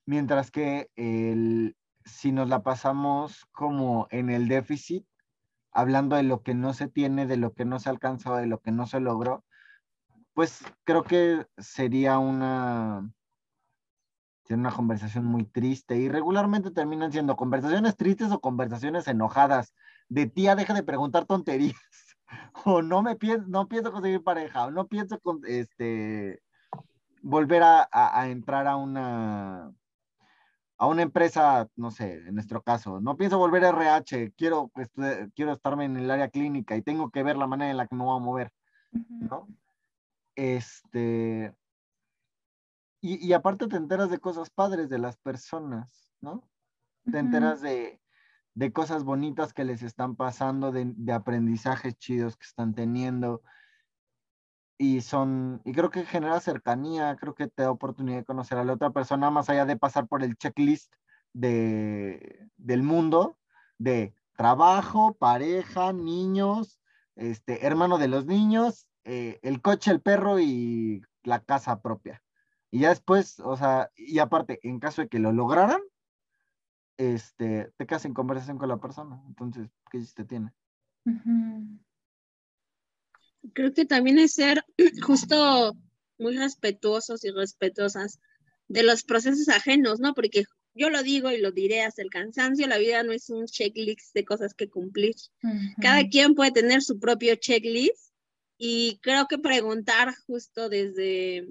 Mientras 0.05 0.51
que 0.51 0.91
el, 0.97 1.77
si 2.05 2.33
nos 2.33 2.49
la 2.49 2.63
pasamos 2.63 3.47
como 3.53 4.07
en 4.11 4.31
el 4.31 4.49
déficit, 4.49 5.07
hablando 5.73 6.17
de 6.17 6.23
lo 6.23 6.43
que 6.43 6.55
no 6.55 6.73
se 6.73 6.89
tiene, 6.89 7.27
de 7.27 7.37
lo 7.37 7.53
que 7.53 7.65
no 7.65 7.79
se 7.79 7.91
alcanzó, 7.91 8.37
de 8.37 8.47
lo 8.47 8.61
que 8.61 8.73
no 8.73 8.87
se 8.87 9.01
logró, 9.01 9.45
pues 10.33 10.63
creo 10.85 11.03
que 11.03 11.47
sería 11.59 12.19
una, 12.19 13.11
sería 14.47 14.61
una 14.61 14.73
conversación 14.73 15.25
muy 15.25 15.45
triste 15.45 15.97
y 15.97 16.09
regularmente 16.09 16.71
terminan 16.71 17.11
siendo 17.11 17.37
conversaciones 17.37 17.97
tristes 17.97 18.31
o 18.31 18.41
conversaciones 18.41 19.09
enojadas. 19.09 19.75
De 20.09 20.27
tía, 20.27 20.55
deja 20.55 20.73
de 20.73 20.85
preguntar 20.85 21.25
tonterías, 21.25 21.75
o 22.65 22.81
no 22.81 23.03
me 23.03 23.17
pienso, 23.17 23.49
no 23.49 23.67
pienso 23.67 23.91
conseguir 23.91 24.23
pareja, 24.23 24.67
o 24.67 24.71
no 24.71 24.87
pienso 24.87 25.19
con, 25.19 25.41
este, 25.47 26.41
volver 27.23 27.63
a, 27.65 28.29
entrar 28.29 28.69
a 28.69 28.77
una, 28.77 29.73
a 30.79 30.87
una 30.87 31.03
empresa, 31.03 31.69
no 31.75 31.91
sé, 31.91 32.15
en 32.29 32.35
nuestro 32.35 32.63
caso, 32.63 33.01
no 33.01 33.17
pienso 33.17 33.39
volver 33.39 33.65
a 33.65 33.71
RH, 33.71 34.33
quiero, 34.37 34.71
quiero 35.35 35.53
estarme 35.53 35.87
en 35.87 35.97
el 35.97 36.09
área 36.09 36.29
clínica 36.29 36.77
y 36.77 36.83
tengo 36.83 37.11
que 37.11 37.25
ver 37.25 37.37
la 37.37 37.49
manera 37.49 37.73
en 37.73 37.79
la 37.79 37.89
que 37.89 37.97
me 37.97 38.05
voy 38.05 38.17
a 38.17 38.23
mover, 38.23 38.53
¿no? 38.93 39.49
Este, 40.37 41.53
y, 43.15 43.27
y, 43.27 43.33
aparte 43.33 43.69
te 43.69 43.77
enteras 43.77 44.11
de 44.11 44.19
cosas 44.19 44.51
padres 44.51 44.89
de 44.89 44.99
las 44.99 45.17
personas, 45.17 46.13
¿no? 46.21 46.49
Te 47.11 47.19
enteras 47.19 47.61
de, 47.61 48.01
de 48.57 48.73
cosas 48.73 49.05
bonitas 49.05 49.53
que 49.53 49.65
les 49.65 49.83
están 49.83 50.17
pasando, 50.17 50.73
de, 50.73 51.13
aprendizajes 51.13 51.97
chidos 51.99 52.39
que 52.39 52.47
están 52.47 52.75
teniendo. 52.75 53.43
Y 54.79 55.03
son, 55.03 55.61
y 55.65 55.73
creo 55.73 55.91
que 55.91 56.07
genera 56.07 56.41
cercanía, 56.41 57.17
creo 57.17 57.35
que 57.35 57.49
te 57.49 57.63
da 57.63 57.71
oportunidad 57.71 58.19
de 58.19 58.25
conocer 58.25 58.57
a 58.57 58.65
la 58.65 58.73
otra 58.73 58.91
persona 58.91 59.31
más 59.31 59.51
allá 59.51 59.67
de 59.67 59.77
pasar 59.77 60.09
por 60.09 60.23
el 60.25 60.37
checklist 60.37 60.95
de, 61.35 62.49
del 62.57 62.83
mundo, 62.83 63.39
de 63.79 64.15
trabajo, 64.37 65.15
pareja, 65.15 65.93
niños, 65.93 66.81
este, 67.15 67.67
hermano 67.67 67.99
de 67.99 68.09
los 68.09 68.25
niños, 68.25 68.89
eh, 69.05 69.39
el 69.43 69.61
coche, 69.61 69.91
el 69.91 70.01
perro 70.01 70.41
y 70.41 71.03
la 71.25 71.41
casa 71.41 71.83
propia. 71.83 72.23
Y 72.71 72.81
ya 72.81 72.91
después, 72.91 73.41
o 73.41 73.57
sea, 73.57 73.91
y 73.97 74.19
aparte, 74.19 74.59
en 74.63 74.81
caso 74.81 75.03
de 75.03 75.09
que 75.09 75.19
lo 75.19 75.33
lograran, 75.33 75.81
este, 76.97 77.71
te 77.77 77.87
quedas 77.87 78.05
en 78.05 78.15
conversación 78.15 78.59
con 78.59 78.69
la 78.69 78.81
persona. 78.81 79.23
Entonces, 79.27 79.69
¿qué 79.91 80.01
te 80.15 80.25
tiene? 80.25 80.53
Creo 83.53 83.73
que 83.73 83.85
también 83.85 84.19
es 84.19 84.35
ser 84.35 84.65
justo 85.03 85.77
muy 86.19 86.37
respetuosos 86.37 87.25
y 87.25 87.31
respetuosas 87.31 88.19
de 88.69 88.83
los 88.83 89.05
procesos 89.05 89.49
ajenos, 89.49 90.01
¿no? 90.01 90.15
Porque 90.15 90.45
yo 90.75 90.91
lo 90.91 91.03
digo 91.03 91.31
y 91.31 91.39
lo 91.39 91.53
diré 91.53 91.83
hasta 91.83 92.03
el 92.03 92.11
cansancio, 92.11 92.67
la 92.67 92.79
vida 92.79 93.03
no 93.03 93.13
es 93.13 93.31
un 93.31 93.47
checklist 93.47 94.15
de 94.15 94.25
cosas 94.25 94.55
que 94.55 94.69
cumplir. 94.69 95.15
Cada 95.81 96.07
quien 96.09 96.35
puede 96.35 96.51
tener 96.51 96.83
su 96.83 96.99
propio 96.99 97.35
checklist 97.37 98.13
y 98.59 98.99
creo 99.03 99.27
que 99.27 99.39
preguntar 99.39 100.15
justo 100.27 100.69
desde 100.69 101.47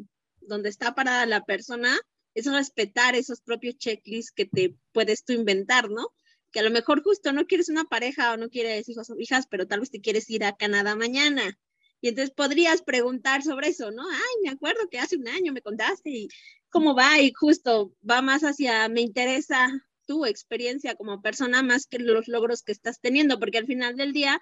donde 0.47 0.69
está 0.69 0.95
parada 0.95 1.25
la 1.25 1.43
persona 1.45 1.99
es 2.33 2.45
respetar 2.45 3.15
esos 3.15 3.41
propios 3.41 3.77
checklists 3.77 4.31
que 4.31 4.45
te 4.45 4.75
puedes 4.91 5.23
tú 5.23 5.33
inventar, 5.33 5.89
¿no? 5.89 6.13
que 6.55 6.61
a 6.61 6.63
lo 6.63 6.71
mejor 6.71 7.03
justo 7.03 7.33
no 7.33 7.47
quieres 7.47 7.67
una 7.67 7.83
pareja 7.83 8.31
o 8.31 8.37
no 8.37 8.49
quieres 8.49 8.87
hijos 8.87 9.09
o 9.09 9.15
hijas, 9.19 9.45
pero 9.45 9.67
tal 9.67 9.81
vez 9.81 9.91
te 9.91 9.99
quieres 9.99 10.29
ir 10.29 10.45
a 10.45 10.55
Canadá 10.55 10.95
mañana. 10.95 11.59
Y 11.99 12.07
entonces 12.07 12.33
podrías 12.33 12.81
preguntar 12.81 13.43
sobre 13.43 13.67
eso, 13.67 13.91
¿no? 13.91 14.03
Ay, 14.09 14.41
me 14.41 14.51
acuerdo 14.51 14.87
que 14.89 14.97
hace 14.97 15.17
un 15.17 15.27
año 15.27 15.51
me 15.51 15.61
contaste 15.61 16.11
y 16.11 16.29
cómo 16.69 16.95
va 16.95 17.19
y 17.19 17.33
justo 17.33 17.93
va 18.09 18.21
más 18.21 18.43
hacia, 18.43 18.87
me 18.87 19.01
interesa 19.01 19.69
tu 20.05 20.25
experiencia 20.25 20.95
como 20.95 21.21
persona 21.21 21.61
más 21.61 21.87
que 21.87 21.99
los 21.99 22.29
logros 22.29 22.63
que 22.63 22.71
estás 22.71 23.01
teniendo, 23.01 23.37
porque 23.37 23.57
al 23.57 23.65
final 23.65 23.97
del 23.97 24.13
día 24.13 24.39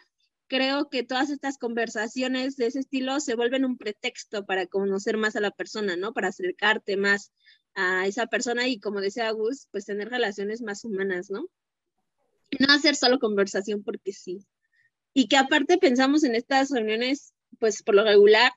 creo 0.47 0.89
que 0.89 1.03
todas 1.03 1.29
estas 1.29 1.57
conversaciones 1.57 2.55
de 2.57 2.67
ese 2.67 2.79
estilo 2.79 3.19
se 3.19 3.35
vuelven 3.35 3.65
un 3.65 3.77
pretexto 3.77 4.45
para 4.45 4.67
conocer 4.67 5.17
más 5.17 5.35
a 5.35 5.41
la 5.41 5.51
persona, 5.51 5.95
¿no? 5.95 6.13
Para 6.13 6.29
acercarte 6.29 6.97
más 6.97 7.31
a 7.75 8.07
esa 8.07 8.27
persona 8.27 8.67
y 8.67 8.79
como 8.79 9.01
decía 9.01 9.31
Gus, 9.31 9.67
pues 9.71 9.85
tener 9.85 10.09
relaciones 10.09 10.61
más 10.61 10.85
humanas, 10.85 11.29
¿no? 11.29 11.49
no 12.59 12.73
hacer 12.73 12.95
solo 12.95 13.19
conversación 13.19 13.83
porque 13.83 14.13
sí. 14.13 14.45
Y 15.13 15.27
que 15.27 15.37
aparte 15.37 15.77
pensamos 15.77 16.23
en 16.23 16.35
estas 16.35 16.71
reuniones, 16.71 17.33
pues 17.59 17.83
por 17.83 17.95
lo 17.95 18.03
regular, 18.03 18.51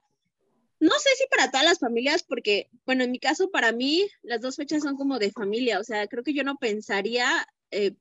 no 0.81 0.93
sé 0.99 1.09
si 1.16 1.26
para 1.31 1.50
todas 1.50 1.66
las 1.66 1.78
familias, 1.78 2.23
porque, 2.23 2.69
bueno, 2.85 3.05
en 3.05 3.11
mi 3.11 3.19
caso, 3.19 3.50
para 3.50 3.73
mí, 3.73 4.07
las 4.23 4.40
dos 4.40 4.57
fechas 4.57 4.83
son 4.83 4.97
como 4.97 5.19
de 5.19 5.31
familia, 5.31 5.81
o 5.81 5.85
sea, 5.85 6.07
creo 6.07 6.23
que 6.23 6.35
yo 6.35 6.45
no 6.45 6.57
pensaría 6.57 7.47
eh, 7.71 7.93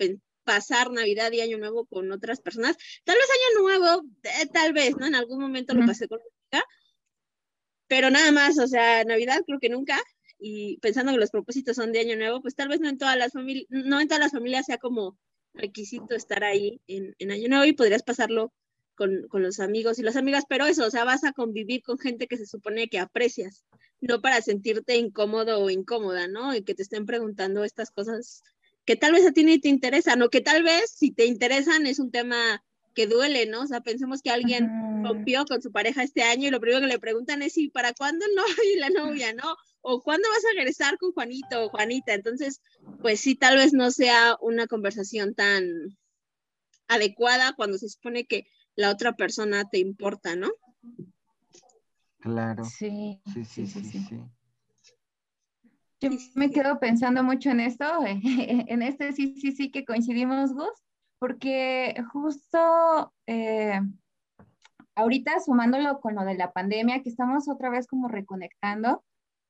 pasar 0.46 0.92
Navidad 0.92 1.32
y 1.34 1.42
Año 1.42 1.58
Nuevo 1.58 1.86
con 1.86 2.12
otras 2.12 2.40
personas. 2.40 2.78
Tal 3.04 3.16
vez 3.16 3.28
Año 3.30 3.62
Nuevo, 3.62 4.04
eh, 4.24 4.48
tal 4.54 4.72
vez, 4.74 4.96
¿no? 4.98 5.06
En 5.06 5.16
algún 5.16 5.40
momento 5.40 5.74
lo 5.74 5.86
pasé 5.86 6.08
con 6.08 6.20
mi 6.20 6.60
pero 7.88 8.10
nada 8.10 8.32
más, 8.32 8.58
o 8.58 8.68
sea, 8.68 9.04
Navidad 9.04 9.42
creo 9.46 9.60
que 9.60 9.70
nunca. 9.70 10.00
Y 10.40 10.78
pensando 10.80 11.12
que 11.12 11.18
los 11.18 11.32
propósitos 11.32 11.76
son 11.76 11.92
de 11.92 12.00
Año 12.00 12.18
Nuevo, 12.18 12.42
pues 12.42 12.56
tal 12.56 12.68
vez 12.68 12.80
no 12.80 12.90
en 12.90 12.98
todas 12.98 13.18
las 13.18 13.32
familias, 13.34 13.68
no 13.70 14.00
en 14.02 14.08
todas 14.08 14.22
las 14.22 14.32
familias 14.32 14.66
sea 14.66 14.78
como 14.78 15.18
requisito 15.54 16.16
estar 16.16 16.44
ahí 16.44 16.82
en, 16.88 17.16
en 17.20 17.32
Año 17.32 17.48
Nuevo 17.48 17.66
y 17.66 17.74
podrías 17.74 18.04
pasarlo 18.04 18.54
con, 18.96 19.28
con, 19.30 19.44
los 19.44 19.60
amigos 19.60 20.00
y 20.00 20.04
las 20.04 20.16
amigas, 20.16 20.46
pero 20.48 20.66
eso, 20.66 20.86
o 20.86 20.92
sea, 20.92 21.04
vas 21.04 21.24
a 21.24 21.34
convivir 21.34 21.84
con 21.84 21.98
gente 22.00 22.28
que 22.28 22.38
se 22.38 22.46
supone 22.46 22.88
que 22.88 23.00
aprecias, 23.00 23.66
no 24.02 24.22
para 24.22 24.42
sentirte 24.42 24.98
incómodo 24.98 25.60
o 25.60 25.70
incómoda, 25.70 26.28
¿no? 26.28 26.56
Y 26.56 26.64
que 26.64 26.76
te 26.76 26.84
estén 26.84 27.06
preguntando 27.06 27.64
estas 27.64 27.92
cosas 27.92 28.42
que 28.86 28.96
tal 28.96 29.14
vez 29.14 29.26
a 29.26 29.32
ti 29.32 29.44
ni 29.44 29.60
te 29.60 29.70
interesan, 29.70 30.22
o 30.22 30.30
que 30.30 30.42
tal 30.42 30.64
vez 30.64 30.92
si 30.92 31.12
te 31.12 31.26
interesan 31.26 31.88
es 31.88 32.00
un 32.00 32.12
tema 32.12 32.64
que 32.94 33.08
duele, 33.08 33.46
¿no? 33.46 33.62
O 33.62 33.68
sea, 33.68 33.82
pensemos 33.82 34.22
que 34.22 34.30
alguien 34.30 35.04
rompió 35.04 35.46
con 35.46 35.62
su 35.62 35.72
pareja 35.72 36.02
este 36.02 36.24
año 36.24 36.48
y 36.48 36.52
lo 36.52 36.62
primero 36.62 36.82
que 36.82 36.88
le 36.88 37.00
preguntan 37.00 37.42
es, 37.42 37.58
¿y 37.58 37.70
para 37.70 37.94
cuándo 37.94 38.26
el 38.26 38.36
novio 38.36 38.64
y 38.74 38.80
la 38.80 38.90
novia, 38.90 39.34
no? 39.34 39.56
O 39.82 40.02
¿cuándo 40.02 40.28
vas 40.30 40.46
a 40.46 40.56
regresar 40.56 40.98
con 40.98 41.12
Juanito 41.12 41.66
o 41.66 41.70
Juanita? 41.70 42.14
Entonces, 42.14 42.62
pues 43.02 43.20
sí, 43.20 43.36
tal 43.36 43.58
vez 43.58 43.74
no 43.74 43.92
sea 43.92 44.38
una 44.40 44.66
conversación 44.68 45.36
tan 45.36 45.98
adecuada 46.88 47.54
cuando 47.54 47.78
se 47.78 47.90
supone 47.90 48.26
que 48.26 48.48
la 48.76 48.92
otra 48.92 49.14
persona 49.14 49.70
te 49.70 49.80
importa, 49.80 50.36
¿no? 50.36 50.52
Claro. 52.20 52.64
Sí, 52.66 53.20
sí, 53.34 53.46
sí, 53.46 53.68
sí. 53.68 53.84
sí, 53.84 54.20
Yo 56.06 56.12
me 56.36 56.52
quedo 56.52 56.80
pensando 56.80 57.24
mucho 57.24 57.50
en 57.50 57.60
esto, 57.60 57.86
en 58.06 58.82
este 58.84 59.12
sí, 59.12 59.34
sí, 59.42 59.54
sí 59.54 59.72
que 59.72 59.86
coincidimos, 59.86 60.54
Gus, 60.54 60.84
porque 61.18 61.96
justo 62.14 63.12
eh, 63.26 63.82
ahorita 64.94 65.40
sumándolo 65.40 66.00
con 66.02 66.14
lo 66.14 66.24
de 66.24 66.36
la 66.36 66.52
pandemia, 66.52 67.02
que 67.02 67.10
estamos 67.10 67.50
otra 67.50 67.72
vez 67.72 67.88
como 67.88 68.08
reconectando 68.08 69.04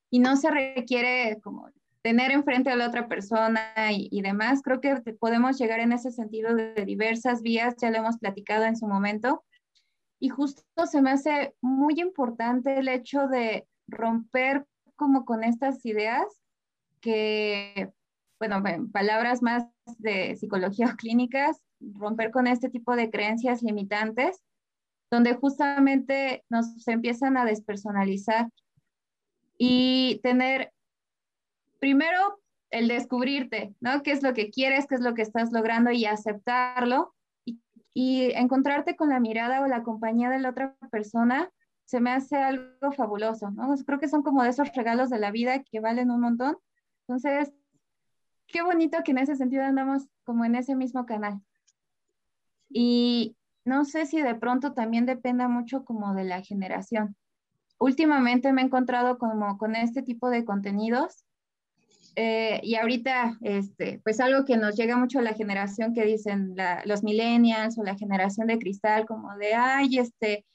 y 0.10 0.20
no 0.20 0.38
se 0.38 0.50
requiere 0.50 1.42
como 1.42 1.70
tener 2.02 2.32
enfrente 2.32 2.70
a 2.70 2.78
la 2.78 2.88
otra 2.88 3.10
persona 3.10 3.74
y, 3.92 4.08
y, 4.10 4.22
demás, 4.22 4.62
creo 4.62 4.80
que 4.80 4.96
podemos 5.20 5.58
llegar 5.58 5.82
en 5.82 5.92
ese 5.92 6.10
sentido 6.10 6.56
de 6.56 6.86
diversas 6.86 7.42
vías, 7.42 7.76
ya 7.82 7.90
lo 7.90 7.98
hemos 7.98 8.18
platicado 8.18 8.64
en 8.64 8.78
su 8.78 8.88
momento, 8.88 9.44
y 10.22 10.30
justo 10.30 10.64
se 10.86 11.02
me 11.02 11.12
hace 11.12 11.54
muy 11.60 12.00
importante 12.00 12.80
el 12.80 12.88
hecho 12.88 13.28
de 13.28 13.68
romper 13.88 14.66
como 14.96 15.26
con 15.26 15.44
estas 15.44 15.86
ideas 15.86 16.45
que, 17.06 17.92
bueno, 18.40 18.64
en 18.66 18.92
palabras 18.92 19.44
más 19.44 19.66
de 20.00 20.36
psicología 20.36 20.88
clínicas, 20.98 21.62
romper 21.80 22.32
con 22.32 22.48
este 22.48 22.70
tipo 22.70 22.96
de 22.96 23.12
creencias 23.12 23.62
limitantes, 23.62 24.42
donde 25.12 25.36
justamente 25.36 26.44
nos 26.50 26.88
empiezan 26.88 27.38
a 27.38 27.46
despersonalizar 27.46 28.50
y 29.58 30.20
tener 30.24 30.74
primero 31.80 32.42
el 32.72 32.88
descubrirte, 32.88 33.76
¿no? 33.80 34.02
¿Qué 34.02 34.12
es 34.12 34.24
lo 34.24 34.34
que 34.34 34.50
quieres, 34.50 34.88
qué 34.88 34.96
es 34.96 35.02
lo 35.02 35.14
que 35.14 35.22
estás 35.22 35.52
logrando 35.52 35.92
y 35.92 36.06
aceptarlo? 36.06 37.14
Y, 37.94 38.32
encontrarte 38.34 38.96
con 38.96 39.10
la 39.10 39.20
mirada 39.20 39.62
o 39.62 39.68
la 39.68 39.84
compañía 39.84 40.30
de 40.30 40.40
la 40.40 40.50
otra 40.50 40.76
persona 40.92 41.50
se 41.86 42.02
me 42.02 42.10
hace 42.10 42.36
algo 42.38 42.92
fabuloso, 42.92 43.52
¿no? 43.52 43.74
Creo 43.86 44.00
que 44.00 44.10
son 44.10 44.24
como 44.24 44.44
de 44.44 44.50
esos 44.50 44.74
regalos 44.74 45.12
de 45.12 45.20
la 45.20 45.30
vida 45.30 45.62
que 45.62 45.80
valen 45.80 46.10
un 46.10 46.20
montón. 46.20 46.58
Entonces, 47.08 47.54
qué 48.48 48.62
bonito 48.62 48.98
que 49.04 49.12
en 49.12 49.20
ese 49.20 49.36
sentido 49.36 49.64
andamos 49.64 50.08
como 50.24 50.46
en 50.46 50.56
ese 50.56 50.76
mismo 50.76 51.06
canal. 51.06 51.42
Y 52.70 53.38
no 53.64 53.86
sé 53.86 54.06
si 54.06 54.22
de 54.22 54.36
pronto 54.36 54.74
también 54.74 55.06
dependa 55.06 55.48
mucho 55.48 55.86
como 55.86 56.14
de 56.14 56.24
la 56.24 56.42
generación. 56.42 57.16
Últimamente 57.80 58.54
me 58.54 58.62
he 58.62 58.66
encontrado 58.66 59.18
como 59.18 59.58
con 59.58 59.76
este 59.76 60.02
tipo 60.02 60.30
de 60.30 60.46
contenidos 60.46 61.26
eh, 62.16 62.62
y 62.64 62.76
ahorita, 62.76 63.38
este, 63.42 64.00
pues 64.04 64.20
algo 64.22 64.46
que 64.46 64.56
nos 64.56 64.76
llega 64.76 64.96
mucho 64.96 65.20
a 65.20 65.24
la 65.24 65.34
generación 65.34 65.94
que 65.94 66.06
dicen 66.06 66.56
los 66.86 67.04
millennials 67.04 67.78
o 67.78 67.84
la 67.84 67.98
generación 67.98 68.48
de 68.48 68.58
cristal, 68.58 69.06
como 69.06 69.36
de, 69.38 69.54
ay, 69.54 69.98
este, 70.00 70.46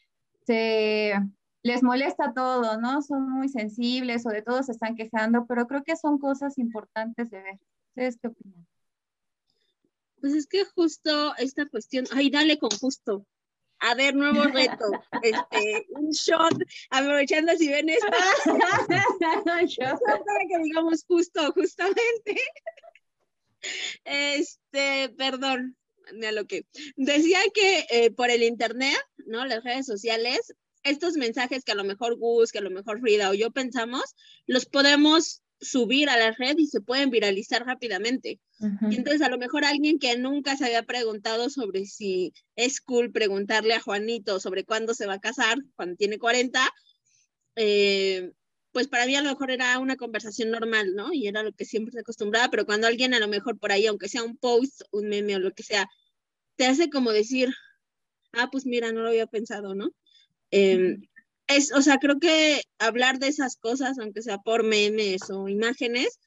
se, 0.47 1.13
les 1.63 1.83
molesta 1.83 2.33
todo, 2.35 2.81
¿no? 2.81 3.03
Son 3.03 3.29
muy 3.31 3.49
sensibles 3.49 4.27
o 4.27 4.31
de 4.31 4.43
todo 4.43 4.63
se 4.63 4.73
están 4.73 4.97
quejando, 4.97 5.47
pero 5.47 5.67
creo 5.67 5.83
que 5.85 5.97
son 5.97 6.19
cosas 6.19 6.59
importantes 6.59 7.31
de 7.31 7.43
ver. 7.43 7.59
¿Ustedes 7.89 8.19
qué 8.21 8.29
opinan? 8.29 8.67
Pues 10.21 10.35
es 10.35 10.47
que 10.47 10.65
justo 10.65 11.35
esta 11.37 11.67
cuestión, 11.67 12.05
ay, 12.13 12.31
dale 12.31 12.59
con 12.59 12.71
justo, 12.71 13.27
a 13.81 13.95
ver, 13.95 14.15
nuevo 14.15 14.43
reto. 14.45 14.85
Este, 15.23 15.87
un 15.91 16.11
shot, 16.11 16.55
aprovechando 16.91 17.55
si 17.57 17.69
ven 17.69 17.87
un 18.47 19.67
shot 19.67 19.99
para 20.01 20.41
que 20.49 20.59
digamos 20.63 21.05
justo, 21.07 21.53
justamente. 21.53 22.41
Este, 24.05 25.11
perdón, 25.17 25.77
me 26.15 26.33
lo 26.33 26.47
que 26.47 26.67
decía 26.97 27.39
que 27.53 27.87
eh, 27.91 28.11
por 28.11 28.31
el 28.31 28.43
internet, 28.43 28.99
¿no? 29.27 29.45
Las 29.45 29.65
redes 29.65 29.87
sociales, 29.87 30.55
estos 30.83 31.15
mensajes 31.15 31.65
que 31.65 31.73
a 31.73 31.77
lo 31.77 31.85
mejor 31.85 32.17
Gus, 32.17 32.53
que 32.53 32.59
a 32.59 32.63
lo 32.63 32.71
mejor 32.71 33.01
Frida 33.01 33.31
o 33.31 33.35
yo 33.35 33.51
pensamos, 33.51 34.15
los 34.47 34.67
podemos 34.67 35.43
subir 35.61 36.09
a 36.09 36.17
la 36.17 36.33
red 36.33 36.57
y 36.57 36.67
se 36.67 36.81
pueden 36.81 37.11
viralizar 37.11 37.67
rápidamente. 37.67 38.41
Y 38.91 38.97
entonces 38.97 39.23
a 39.23 39.29
lo 39.29 39.39
mejor 39.39 39.65
alguien 39.65 39.99
que 39.99 40.17
nunca 40.17 40.57
se 40.57 40.67
había 40.67 40.83
preguntado 40.83 41.51
sobre 41.51 41.87
si 41.87 42.33
es 42.57 42.81
cool 42.81 43.13
preguntarle 43.13 43.75
a 43.75 43.81
Juanito 43.81 44.41
sobre 44.41 44.65
cuándo 44.65 44.95
se 44.95 45.07
va 45.07 45.15
a 45.15 45.21
casar, 45.21 45.59
cuando 45.77 45.97
tiene 45.97 46.19
40, 46.19 46.61
eh, 47.57 48.33
pues 48.73 48.89
para 48.89 49.07
mí 49.07 49.17
a 49.17 49.23
lo 49.23 49.31
mejor 49.31 49.51
era 49.51 49.79
una 49.79 49.97
conversación 49.97 50.51
normal, 50.51 50.95
¿no? 50.95 51.13
Y 51.13 51.27
era 51.27 51.43
lo 51.43 51.53
que 51.53 51.65
siempre 51.65 51.93
se 51.93 52.01
acostumbraba, 52.01 52.49
pero 52.51 52.67
cuando 52.67 52.87
alguien 52.87 53.15
a 53.15 53.19
lo 53.19 53.29
mejor 53.29 53.59
por 53.59 53.73
ahí, 53.73 53.87
aunque 53.87 54.09
sea 54.09 54.23
un 54.23 54.37
post, 54.37 54.83
un 54.93 55.09
meme 55.09 55.37
o 55.37 55.41
lo 55.41 55.53
que 55.53 55.63
sea, 55.63 55.89
te 56.57 56.67
hace 56.67 56.89
como 56.91 57.13
decir, 57.13 57.53
ah, 58.33 58.49
pues 58.51 58.67
mira, 58.67 58.93
no 58.93 59.03
lo 59.03 59.09
había 59.09 59.27
pensado, 59.27 59.75
¿no? 59.75 59.91
Em, 60.51 61.03
es, 61.47 61.73
o 61.73 61.83
sea, 61.83 61.99
creo 61.99 62.19
que 62.19 62.63
hablar 62.79 63.19
de 63.19 63.29
esas 63.29 63.57
cosas, 63.57 63.99
aunque 63.99 64.23
sea 64.23 64.39
por 64.39 64.63
memes 64.63 65.31
o 65.31 65.49
imágenes, 65.49 66.19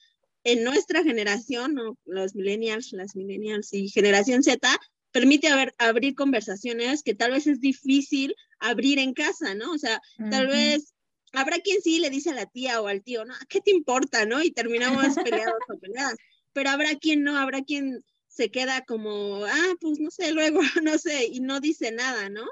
en 0.44 0.64
nuestra 0.64 1.04
generación, 1.04 1.76
los 2.06 2.36
millennials, 2.36 2.92
las 2.92 3.16
millennials 3.16 3.74
y 3.74 3.90
generación 3.90 4.44
Z, 4.44 4.78
permite 5.12 5.48
abrir 5.78 6.16
conversaciones 6.16 7.04
que 7.04 7.16
tal 7.16 7.32
vez 7.32 7.48
es 7.48 7.62
difícil 7.62 8.36
abrir 8.60 9.00
en 9.00 9.14
casa, 9.14 9.54
¿no? 9.56 9.72
O 9.72 9.78
sea, 9.78 10.02
tal 10.30 10.48
vez 10.48 10.94
habrá 11.32 11.60
quien 11.60 11.82
sí 11.82 12.00
le 12.00 12.10
dice 12.10 12.32
a 12.32 12.34
la 12.34 12.46
tía 12.46 12.82
o 12.82 12.88
al 12.88 13.04
tío, 13.04 13.24
¿no? 13.24 13.34
¿Qué 13.48 13.62
te 13.62 13.72
importa, 13.72 14.26
no? 14.26 14.44
Y 14.44 14.52
terminamos 14.52 15.16
peleados 15.48 15.62
o 15.70 15.78
peleadas. 15.80 16.16
Pero 16.52 16.70
habrá 16.72 16.96
quien 16.96 17.24
no, 17.24 17.38
habrá 17.38 17.62
quien 17.62 18.04
se 18.28 18.50
queda 18.50 18.84
como, 18.86 19.46
ah, 19.46 19.74
pues 19.80 20.00
no 20.00 20.10
sé, 20.10 20.32
luego, 20.34 20.60
no 20.84 20.98
sé, 20.98 21.28
y 21.32 21.40
no 21.40 21.60
dice 21.60 21.92
nada, 21.92 22.30
¿no? 22.30 22.46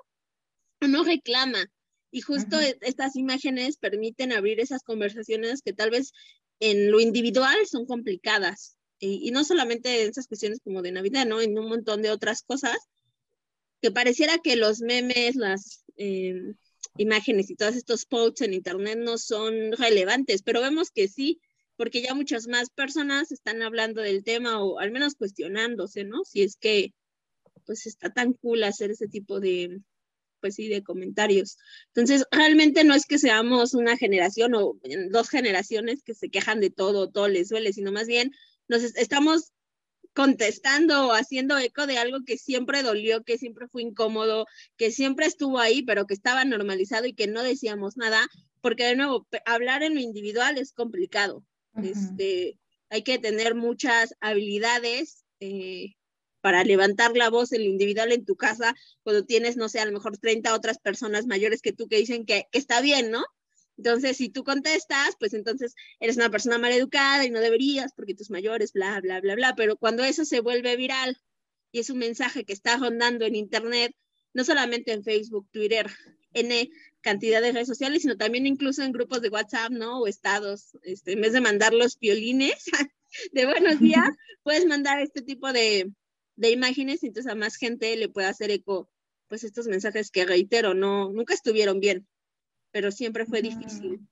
O 0.82 0.88
no 0.88 1.04
reclama. 1.04 1.65
Y 2.12 2.22
justo 2.22 2.60
e, 2.60 2.78
estas 2.82 3.15
imágenes 3.15 3.78
permiten 3.78 4.34
abrir 4.34 4.60
esas 4.60 4.84
conversaciones 4.84 5.62
que 5.62 5.74
tal 5.74 5.91
vez 5.91 6.12
en 6.60 6.91
lo 6.91 7.00
individual 7.00 7.58
son 7.67 7.86
complicadas. 7.86 8.78
Y, 9.00 9.32
no 9.32 9.44
solamente 9.44 10.04
en 10.04 10.10
esas 10.12 10.28
cuestiones 10.28 10.60
como 10.63 10.84
de 10.84 10.91
Navidad, 10.91 11.26
¿no? 11.26 11.41
En 11.41 11.58
un 11.58 11.67
montón 11.67 12.04
de 12.04 12.12
otras 12.12 12.44
cosas 12.44 12.78
que 13.82 13.89
pareciera 13.89 14.38
que 14.38 14.56
los 14.56 14.82
memes, 14.82 15.36
las 15.36 15.84
em, 15.96 16.56
imágenes 16.98 17.50
y 17.50 17.56
todos 17.56 17.76
estos 17.76 18.06
posts 18.06 18.41
en 18.41 18.54
Internet 18.54 19.00
no 19.00 19.17
son 19.17 19.72
relevantes, 19.72 20.44
pero 20.44 20.62
vemos 20.62 20.91
que 20.91 21.08
sí, 21.08 21.41
porque 21.78 22.04
ya 22.04 22.13
muchas 22.13 22.48
más 22.48 22.70
personas 22.70 23.32
están 23.32 23.63
hablando 23.63 24.02
del 24.02 24.24
tema 24.24 24.63
o 24.63 24.78
al 24.80 24.91
menos 24.91 25.15
cuestionándose, 25.15 26.04
¿no? 26.04 26.24
Si 26.24 26.44
es 26.44 26.56
que 26.58 26.94
pues 27.65 27.88
está 27.88 28.12
tan 28.13 28.34
cool 28.34 28.63
hacer 28.63 28.91
ese 28.91 29.08
tipo 29.08 29.39
de, 29.39 29.82
pues 30.41 30.56
sí, 30.56 30.67
de 30.67 30.84
comentarios. 30.84 31.58
Entonces, 31.93 32.25
realmente 32.32 32.84
no 32.84 32.93
es 32.93 33.06
que 33.06 33.19
seamos 33.19 33.73
una 33.73 33.95
generación 33.95 34.56
o 34.56 34.77
dos 35.10 35.30
generaciones 35.30 36.04
que 36.04 36.13
se 36.13 36.30
quejan 36.30 36.60
de 36.60 36.71
todo, 36.71 37.10
todo 37.10 37.27
les 37.27 37.49
duele, 37.49 37.71
sino 37.71 37.91
más 37.91 38.08
bien 38.08 38.32
nos 38.67 38.84
estamos 38.84 39.54
contestando 40.13 41.08
o 41.08 41.12
haciendo 41.13 41.58
eco 41.58 41.88
de 41.88 41.97
algo 41.97 42.19
que 42.25 42.38
siempre 42.38 42.84
dolió, 42.84 43.23
que 43.23 43.38
siempre 43.38 43.67
fue 43.67 43.82
incómodo, 43.82 44.45
que 44.77 44.91
siempre 44.91 45.25
estuvo 45.25 45.60
ahí, 45.60 45.84
pero 45.84 46.06
que 46.06 46.13
estaba 46.13 46.43
normalizado 46.43 47.06
y 47.06 47.13
que 47.13 47.27
no 47.27 47.43
decíamos 47.43 47.95
nada, 47.95 48.27
porque 48.62 48.84
de 48.84 48.95
nuevo, 48.95 49.27
hablar 49.45 49.84
en 49.84 49.95
lo 49.95 50.01
individual 50.01 50.58
es 50.58 50.73
complicado. 50.73 51.45
este, 51.82 52.58
hay 52.89 53.04
que 53.04 53.17
tener 53.19 53.56
muchas 53.56 54.13
habilidades 54.19 55.23
eh, 55.39 55.93
para 56.41 56.63
levantar 56.63 57.15
la 57.15 57.30
voz 57.30 57.54
en 57.54 57.63
lo 57.63 57.69
individual 57.69 58.12
en 58.12 58.25
tu 58.25 58.36
casa 58.36 58.75
cuando 59.04 59.25
tienes, 59.25 59.58
no 59.58 59.69
sé, 59.69 59.80
a 59.80 59.86
lo 59.86 59.91
mejor 59.91 60.17
30 60.17 60.54
otras 60.54 60.80
personas 60.80 61.27
mayores 61.27 61.62
que 61.62 61.73
tú 61.73 61.88
que 61.88 61.97
dicen 61.97 62.25
que, 62.25 62.47
que 62.51 62.60
está 62.60 62.82
bien, 62.82 63.12
¿no? 63.12 63.23
Entonces, 63.77 64.17
si 64.17 64.30
tú 64.30 64.43
contestas, 64.43 65.15
pues 65.19 65.34
entonces 65.34 65.73
eres 65.99 66.17
una 66.17 66.30
persona 66.30 66.58
mal 66.58 66.71
educada 66.71 67.25
y 67.25 67.32
no 67.32 67.39
deberías 67.39 67.93
porque 67.95 68.13
tus 68.13 68.30
mayores, 68.30 68.73
bla, 68.73 68.99
bla, 69.01 69.19
bla, 69.21 69.36
bla. 69.36 69.56
Pero 69.56 69.77
cuando 69.77 70.04
eso 70.04 70.25
se 70.25 70.39
vuelve 70.39 70.75
viral 70.75 71.17
y 71.71 71.80
es 71.80 71.89
un 71.89 71.97
mensaje 71.97 72.43
que 72.43 72.54
está 72.54 72.77
rondando 72.77 73.25
en 73.25 73.36
Internet, 73.36 73.95
no 74.34 74.43
solamente 74.43 74.91
en 74.91 75.04
Facebook, 75.04 75.47
Twitter, 75.51 75.88
N 76.34 76.69
cantidad 77.01 77.41
de 77.41 77.51
redes 77.51 77.67
sociales, 77.67 78.04
sino 78.04 78.17
también 78.17 78.45
incluso 78.45 78.84
en 78.84 78.91
grupos 78.91 79.21
de 79.21 79.30
WhatsApp, 79.30 79.71
¿no? 79.71 79.99
O 79.99 80.08
estados, 80.08 80.77
este, 80.84 81.13
en 81.13 81.21
vez 81.21 81.34
de 81.34 81.41
mandar 81.41 81.73
los 81.73 81.97
piolines 81.97 82.65
de 83.32 83.45
buenos 83.45 83.80
días, 83.80 84.10
puedes 84.43 84.65
mandar 84.65 85.01
este 85.01 85.21
tipo 85.21 85.51
de, 85.51 85.91
de 86.41 86.51
imágenes 86.51 87.04
y 87.04 87.08
entonces 87.08 87.32
a 87.32 87.36
más 87.36 87.56
gente 87.56 87.95
le 87.95 88.10
puede 88.10 88.27
hacer 88.27 88.51
eco, 88.51 88.89
pues 89.27 89.43
estos 89.43 89.67
mensajes 89.67 90.12
que 90.12 90.25
reitero, 90.25 90.73
no, 90.73 91.10
nunca 91.12 91.34
estuvieron 91.34 91.80
bien 91.80 92.08
pero 92.71 92.91
siempre 92.91 93.25
fue 93.25 93.41
difícil 93.41 94.08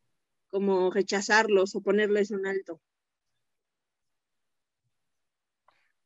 como 0.50 0.92
rechazarlos 0.92 1.76
o 1.76 1.82
ponerles 1.82 2.32
un 2.32 2.46
alto. 2.46 2.82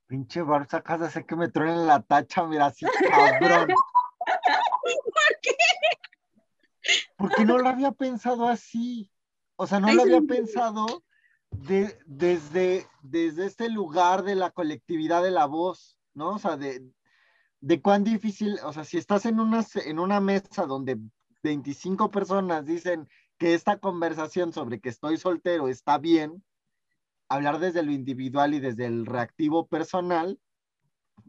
Pinche 0.08 0.44
Barça 0.44 0.84
casa, 0.84 1.10
sé 1.10 1.26
que 1.26 1.36
me 1.36 1.50
truenen 1.50 1.88
la 1.88 2.02
tacha, 2.02 2.46
mira, 2.46 2.68
así 2.68 2.86
cabrón. 2.86 3.70
¿Por 4.84 5.40
qué? 5.42 5.56
Porque 7.18 7.46
no 7.46 7.58
lo 7.58 7.70
había 7.70 7.92
pensado 7.92 8.48
así. 8.48 9.10
O 9.56 9.66
sea, 9.66 9.80
no 9.80 9.92
lo 9.94 10.04
había 10.04 10.22
pensado 10.22 11.04
de, 11.52 11.98
desde, 12.06 12.88
desde 13.02 13.46
este 13.46 13.70
lugar 13.70 14.24
de 14.24 14.36
la 14.36 14.52
colectividad 14.52 15.24
de 15.24 15.32
la 15.32 15.46
voz, 15.46 15.98
¿no? 16.14 16.32
O 16.32 16.40
sea, 16.40 16.58
de, 16.58 16.84
de 17.62 17.82
cuán 17.82 18.04
difícil, 18.04 18.60
o 18.64 18.74
sea, 18.74 18.84
si 18.84 18.98
estás 18.98 19.26
en 19.26 19.40
una, 19.40 19.66
en 19.86 20.00
una 20.00 20.20
mesa 20.20 20.66
donde 20.66 21.00
25 21.44 22.12
personas 22.12 22.66
dicen 22.66 23.08
que 23.38 23.54
esta 23.54 23.80
conversación 23.80 24.54
sobre 24.54 24.80
que 24.80 24.90
estoy 24.90 25.18
soltero 25.18 25.68
está 25.68 25.98
bien, 25.98 26.44
hablar 27.30 27.60
desde 27.60 27.84
lo 27.84 27.92
individual 27.92 28.54
y 28.54 28.60
desde 28.60 28.86
el 28.86 29.06
reactivo 29.06 29.68
personal, 29.68 30.40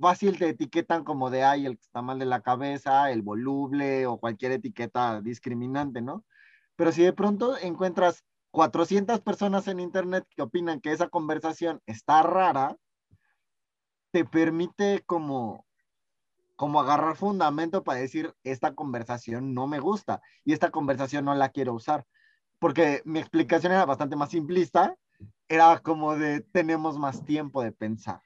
fácil 0.00 0.38
te 0.38 0.50
etiquetan 0.50 1.04
como 1.04 1.30
de, 1.30 1.44
ay, 1.44 1.66
el 1.66 1.76
que 1.76 1.82
está 1.82 2.02
mal 2.02 2.18
de 2.18 2.26
la 2.26 2.40
cabeza, 2.40 3.10
el 3.10 3.22
voluble 3.22 4.06
o 4.06 4.18
cualquier 4.18 4.52
etiqueta 4.52 5.20
discriminante, 5.20 6.02
¿no? 6.02 6.24
Pero 6.76 6.92
si 6.92 7.02
de 7.02 7.12
pronto 7.12 7.56
encuentras 7.58 8.24
400 8.50 9.20
personas 9.20 9.68
en 9.68 9.80
Internet 9.80 10.26
que 10.34 10.42
opinan 10.42 10.80
que 10.80 10.92
esa 10.92 11.08
conversación 11.08 11.80
está 11.86 12.22
rara, 12.22 12.76
te 14.14 14.24
permite 14.24 15.02
como 15.06 15.66
como 16.54 16.80
agarrar 16.80 17.16
fundamento 17.16 17.82
para 17.82 17.98
decir, 17.98 18.32
esta 18.44 18.76
conversación 18.76 19.54
no 19.54 19.66
me 19.66 19.80
gusta 19.80 20.22
y 20.44 20.52
esta 20.52 20.70
conversación 20.70 21.24
no 21.24 21.34
la 21.34 21.48
quiero 21.48 21.74
usar. 21.74 22.06
Porque 22.60 23.02
mi 23.04 23.18
explicación 23.18 23.72
era 23.72 23.84
bastante 23.84 24.14
más 24.14 24.30
simplista, 24.30 24.94
era 25.48 25.80
como 25.80 26.14
de, 26.14 26.42
tenemos 26.42 26.96
más 26.96 27.24
tiempo 27.24 27.60
de 27.60 27.72
pensar. 27.72 28.20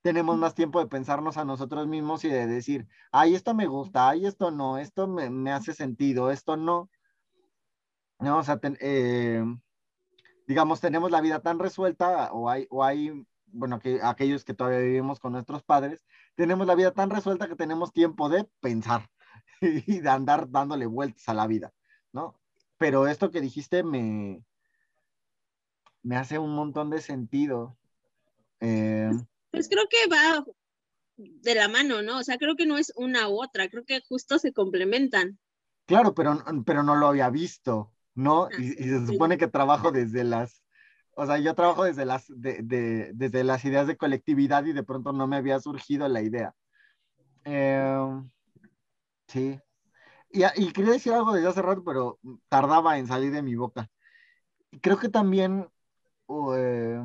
Tenemos 0.00 0.38
más 0.38 0.54
tiempo 0.54 0.80
de 0.80 0.86
pensarnos 0.86 1.36
a 1.36 1.44
nosotros 1.44 1.86
mismos 1.86 2.24
y 2.24 2.30
de 2.30 2.46
decir, 2.46 2.88
ay, 3.12 3.34
esto 3.34 3.52
me 3.52 3.66
gusta, 3.66 4.08
ay, 4.08 4.24
esto 4.24 4.50
no, 4.50 4.78
esto 4.78 5.06
me, 5.06 5.52
hace 5.52 5.74
sentido, 5.74 6.30
esto 6.30 6.56
no. 6.56 6.88
No, 8.20 8.38
o 8.38 8.42
sea, 8.42 8.58
eh, 8.62 9.44
digamos, 10.46 10.80
tenemos 10.80 11.10
la 11.10 11.20
vida 11.20 11.40
tan 11.40 11.58
resuelta 11.58 12.32
o 12.32 12.48
hay, 12.48 12.66
o 12.70 12.82
hay 12.82 13.26
bueno, 13.52 13.78
que, 13.78 14.00
aquellos 14.02 14.44
que 14.44 14.54
todavía 14.54 14.80
vivimos 14.80 15.20
con 15.20 15.32
nuestros 15.32 15.62
padres, 15.62 16.04
tenemos 16.34 16.66
la 16.66 16.74
vida 16.74 16.92
tan 16.92 17.10
resuelta 17.10 17.48
que 17.48 17.56
tenemos 17.56 17.92
tiempo 17.92 18.28
de 18.28 18.44
pensar 18.60 19.08
y 19.60 20.00
de 20.00 20.08
andar 20.08 20.50
dándole 20.50 20.86
vueltas 20.86 21.28
a 21.28 21.34
la 21.34 21.46
vida, 21.46 21.72
¿no? 22.12 22.38
Pero 22.78 23.06
esto 23.06 23.30
que 23.30 23.40
dijiste 23.40 23.82
me, 23.82 24.42
me 26.02 26.16
hace 26.16 26.38
un 26.38 26.54
montón 26.54 26.90
de 26.90 27.00
sentido. 27.00 27.76
Eh, 28.60 29.10
pues 29.50 29.68
creo 29.68 29.84
que 29.88 30.08
va 30.10 30.44
de 31.16 31.54
la 31.54 31.68
mano, 31.68 32.02
¿no? 32.02 32.18
O 32.18 32.22
sea, 32.22 32.38
creo 32.38 32.56
que 32.56 32.66
no 32.66 32.78
es 32.78 32.92
una 32.96 33.28
u 33.28 33.42
otra, 33.42 33.68
creo 33.68 33.84
que 33.84 34.00
justo 34.08 34.38
se 34.38 34.52
complementan. 34.52 35.38
Claro, 35.86 36.14
pero, 36.14 36.42
pero 36.64 36.82
no 36.82 36.96
lo 36.96 37.08
había 37.08 37.28
visto, 37.30 37.92
¿no? 38.14 38.44
Ah, 38.44 38.50
y, 38.58 38.70
y 38.72 38.88
se 38.88 39.06
supone 39.06 39.36
que 39.36 39.48
trabajo 39.48 39.90
desde 39.90 40.24
las 40.24 40.59
o 41.20 41.26
sea, 41.26 41.36
yo 41.36 41.54
trabajo 41.54 41.84
desde 41.84 42.06
las, 42.06 42.24
desde 42.34 43.44
las 43.44 43.62
ideas 43.66 43.86
de 43.86 43.98
colectividad 43.98 44.64
y 44.64 44.72
de 44.72 44.82
pronto 44.82 45.12
no 45.12 45.26
me 45.26 45.36
había 45.36 45.60
surgido 45.60 46.08
la 46.08 46.22
idea. 46.22 46.54
Em, 47.44 48.30
sí. 49.28 49.60
Y, 50.30 50.72
quería 50.72 50.92
decir 50.92 51.12
algo 51.12 51.32
desde 51.32 51.48
hace 51.48 51.60
rato, 51.60 51.84
pero 51.84 52.18
tardaba 52.48 52.96
en 52.96 53.06
salir 53.06 53.32
de 53.32 53.42
mi 53.42 53.54
boca. 53.54 53.90
Creo 54.80 54.98
que 54.98 55.10
también 55.10 55.68
eh, 56.56 57.04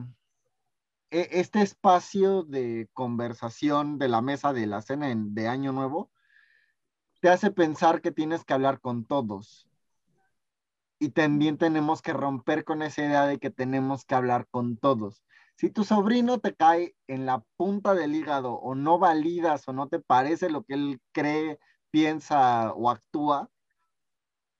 e, 1.11 1.27
este 1.31 1.61
espacio 1.61 2.43
de 2.43 2.87
conversación 2.93 3.97
de 3.97 4.07
la 4.07 4.21
mesa 4.21 4.53
de 4.53 4.65
la 4.65 4.81
cena 4.81 5.13
de 5.13 5.47
Año 5.49 5.73
Nuevo 5.73 6.09
te 7.19 7.27
hace 7.27 7.51
pensar 7.51 8.01
que 8.01 8.13
tienes 8.13 8.45
que 8.45 8.53
hablar 8.53 8.79
con 8.79 9.03
todos 9.03 9.67
y 10.99 11.09
también 11.09 11.57
tenemos 11.57 12.01
que 12.01 12.13
romper 12.13 12.63
con 12.63 12.81
esa 12.81 13.03
idea 13.03 13.25
de 13.25 13.39
que 13.39 13.49
tenemos 13.49 14.05
que 14.05 14.15
hablar 14.15 14.47
con 14.49 14.77
todos. 14.77 15.23
Si 15.57 15.69
tu 15.69 15.83
sobrino 15.83 16.39
te 16.39 16.55
cae 16.55 16.95
en 17.07 17.25
la 17.25 17.43
punta 17.57 17.93
del 17.93 18.15
hígado 18.15 18.53
o 18.53 18.75
no 18.75 18.99
validas 18.99 19.67
o 19.67 19.73
no 19.73 19.87
te 19.87 19.99
parece 19.99 20.49
lo 20.49 20.63
que 20.63 20.73
él 20.73 21.01
cree, 21.13 21.59
piensa 21.91 22.73
o 22.73 22.89
actúa, 22.89 23.49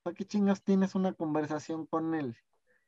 ¿para 0.04 0.16
qué 0.16 0.26
chingas 0.26 0.64
tienes 0.64 0.96
una 0.96 1.14
conversación 1.14 1.86
con 1.86 2.16
él? 2.16 2.38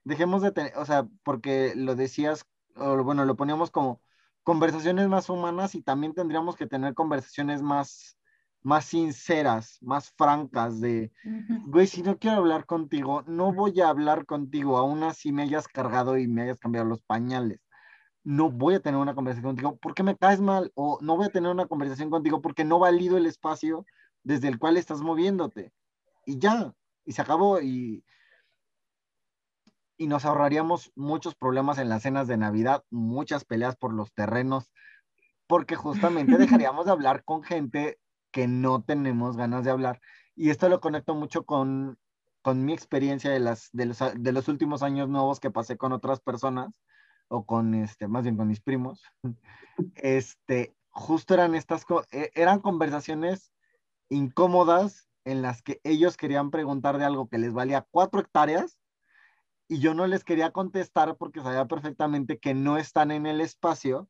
Dejemos 0.03 0.41
de 0.41 0.51
tener, 0.51 0.77
o 0.77 0.85
sea, 0.85 1.07
porque 1.23 1.73
lo 1.75 1.95
decías, 1.95 2.45
o 2.75 3.03
bueno, 3.03 3.25
lo 3.25 3.35
poníamos 3.35 3.71
como 3.71 4.01
conversaciones 4.43 5.07
más 5.09 5.29
humanas 5.29 5.75
y 5.75 5.81
también 5.81 6.13
tendríamos 6.13 6.55
que 6.55 6.67
tener 6.67 6.93
conversaciones 6.93 7.61
más 7.61 8.16
más 8.67 8.83
sinceras, 8.83 9.77
más 9.81 10.11
francas 10.17 10.81
de, 10.81 11.13
güey, 11.67 11.87
si 11.87 12.03
no 12.03 12.19
quiero 12.19 12.35
hablar 12.35 12.65
contigo, 12.65 13.23
no 13.25 13.53
voy 13.53 13.79
a 13.79 13.87
hablar 13.87 14.25
contigo, 14.25 14.77
aún 14.77 15.03
así 15.03 15.31
me 15.31 15.43
hayas 15.43 15.69
cargado 15.69 16.17
y 16.17 16.27
me 16.27 16.41
hayas 16.41 16.59
cambiado 16.59 16.85
los 16.85 17.01
pañales. 17.01 17.61
No 18.25 18.51
voy 18.51 18.75
a 18.75 18.81
tener 18.81 18.99
una 18.99 19.15
conversación 19.15 19.55
contigo 19.55 19.79
porque 19.81 20.03
me 20.03 20.17
caes 20.17 20.41
mal 20.41 20.69
o 20.75 20.99
no 21.01 21.15
voy 21.15 21.27
a 21.27 21.31
tener 21.31 21.49
una 21.49 21.67
conversación 21.67 22.09
contigo 22.09 22.41
porque 22.41 22.65
no 22.65 22.77
valido 22.77 23.15
el 23.15 23.25
espacio 23.25 23.85
desde 24.21 24.49
el 24.49 24.59
cual 24.59 24.75
estás 24.75 24.99
moviéndote. 24.99 25.71
Y 26.25 26.37
ya, 26.37 26.73
y 27.05 27.13
se 27.13 27.21
acabó 27.21 27.61
y, 27.61 28.03
y 29.95 30.07
nos 30.07 30.25
ahorraríamos 30.25 30.91
muchos 30.93 31.35
problemas 31.35 31.77
en 31.77 31.87
las 31.87 32.01
cenas 32.01 32.27
de 32.27 32.35
Navidad, 32.35 32.83
muchas 32.89 33.45
peleas 33.45 33.77
por 33.77 33.93
los 33.93 34.11
terrenos, 34.13 34.73
porque 35.47 35.77
justamente 35.77 36.37
dejaríamos 36.65 36.87
de 36.87 36.91
hablar 36.91 37.23
con 37.23 37.43
gente 37.43 37.97
que 38.37 38.47
no 38.47 38.83
tenemos 38.83 39.35
ganas 39.35 39.63
de 39.63 39.71
hablar. 39.71 39.99
Y 40.35 40.51
esto 40.51 40.69
lo 40.69 40.79
conecto 40.79 41.15
mucho 41.15 41.43
con, 41.43 41.97
con 42.43 42.63
mi 42.63 42.71
experiencia 42.71 43.31
de, 43.31 43.39
las, 43.39 43.71
de, 43.71 43.87
los, 43.87 43.97
de 44.15 44.31
los 44.31 44.47
últimos 44.47 44.83
años 44.83 45.09
nuevos 45.09 45.39
que 45.39 45.49
pasé 45.49 45.75
con 45.75 45.91
otras 45.91 46.19
personas, 46.19 46.79
o 47.29 47.47
con, 47.47 47.73
este, 47.73 48.07
más 48.07 48.21
bien 48.21 48.37
con 48.37 48.47
mis 48.47 48.61
primos. 48.61 49.01
Este, 49.95 50.75
justo 50.89 51.33
eran 51.33 51.55
estas, 51.55 51.83
e, 52.11 52.29
eran 52.35 52.59
conversaciones 52.59 53.51
incómodas 54.07 55.09
en 55.25 55.41
las 55.41 55.63
que 55.63 55.81
ellos 55.83 56.15
querían 56.15 56.51
preguntar 56.51 56.99
de 56.99 57.05
algo 57.05 57.29
que 57.29 57.39
les 57.39 57.53
valía 57.53 57.87
cuatro 57.89 58.19
hectáreas 58.19 58.79
y 59.67 59.79
yo 59.79 59.95
no 59.95 60.05
les 60.05 60.23
quería 60.23 60.51
contestar 60.51 61.17
porque 61.17 61.41
sabía 61.41 61.65
perfectamente 61.65 62.37
que 62.37 62.53
no 62.53 62.77
están 62.77 63.09
en 63.09 63.25
el 63.25 63.41
espacio 63.41 64.07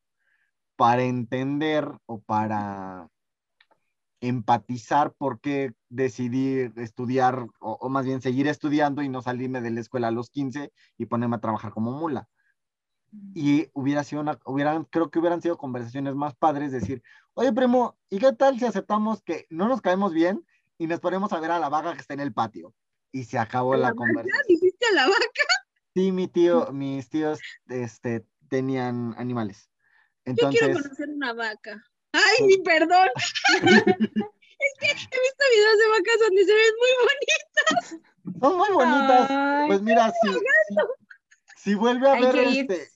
para 0.75 1.03
entender 1.03 1.89
o 2.05 2.19
para 2.19 3.09
empatizar 4.21 5.13
por 5.13 5.39
qué 5.39 5.73
decidí 5.89 6.71
estudiar, 6.75 7.47
o, 7.59 7.89
más 7.89 8.05
bien 8.05 8.21
seguir 8.21 8.47
estudiando 8.47 9.01
y 9.01 9.09
no 9.09 9.21
salirme 9.21 9.61
de 9.61 9.71
la 9.71 9.79
escuela 9.79 10.07
a 10.07 10.11
los 10.11 10.29
15 10.29 10.71
y 10.97 11.05
ponerme 11.05 11.35
a 11.35 11.41
trabajar 11.41 11.71
como 11.71 11.91
mula. 11.91 12.27
y 13.33 13.69
hubiera 13.73 14.03
sido 14.03 14.21
una, 14.21 14.37
hubieran, 14.45 14.83
creo 14.85 15.09
que 15.09 15.19
hubieran 15.19 15.41
sido 15.41 15.57
conversaciones 15.57 16.15
más 16.15 16.35
padres, 16.35 16.71
decir, 16.71 17.01
oye, 17.35 17.53
primo, 17.53 17.97
¿y 18.09 18.19
qué 18.19 18.33
tal 18.33 18.59
si 18.59 18.65
aceptamos 18.65 19.21
que 19.21 19.45
no 19.49 19.67
nos 19.67 19.81
caemos 19.81 20.13
bien 20.13 20.45
y 20.77 20.87
nos 20.87 20.99
ponemos 20.99 21.31
a 21.33 21.39
ver 21.39 21.51
a 21.51 21.59
la 21.59 21.69
vaca 21.69 21.93
que 21.93 22.01
está 22.01 22.13
en 22.13 22.19
el 22.19 22.33
patio? 22.33 22.73
Y 23.11 23.23
se 23.23 23.39
acabó 23.39 23.75
la, 23.75 23.93
conversación. 23.93 24.43
¿Dijiste 24.47 24.85
a 24.91 24.95
la 24.95 25.07
vaca? 25.07 25.47
Sí, 25.93 26.11
mi 26.11 26.27
tío, 26.27 26.67
mis 26.73 27.09
tíos, 27.09 27.39
este, 27.69 28.25
tenían 28.49 29.15
animales. 29.17 29.69
Entonces, 30.25 30.59
Yo 30.59 30.65
quiero 30.67 30.81
conocer 30.83 31.09
una 31.09 31.33
vaca. 31.33 31.83
Ay, 32.13 32.45
mi 32.47 32.57
perdón. 32.59 33.07
es 34.59 34.73
que 34.79 34.87
he 34.87 34.93
visto 34.93 35.43
videos 35.53 35.77
de 35.77 35.87
vacas 35.89 36.19
donde 36.21 36.45
se 36.45 36.53
ven 36.53 36.73
muy 36.79 36.93
bonitas. 37.03 38.39
Son 38.41 38.57
muy 38.57 38.69
bonitas. 38.69 39.29
Ay, 39.29 39.67
pues 39.67 39.81
mira, 39.81 40.13
si, 40.21 40.29
si, 40.29 40.39
si 41.57 41.75
vuelve 41.75 42.09
a 42.09 42.19
ir. 42.19 42.59
este, 42.59 42.89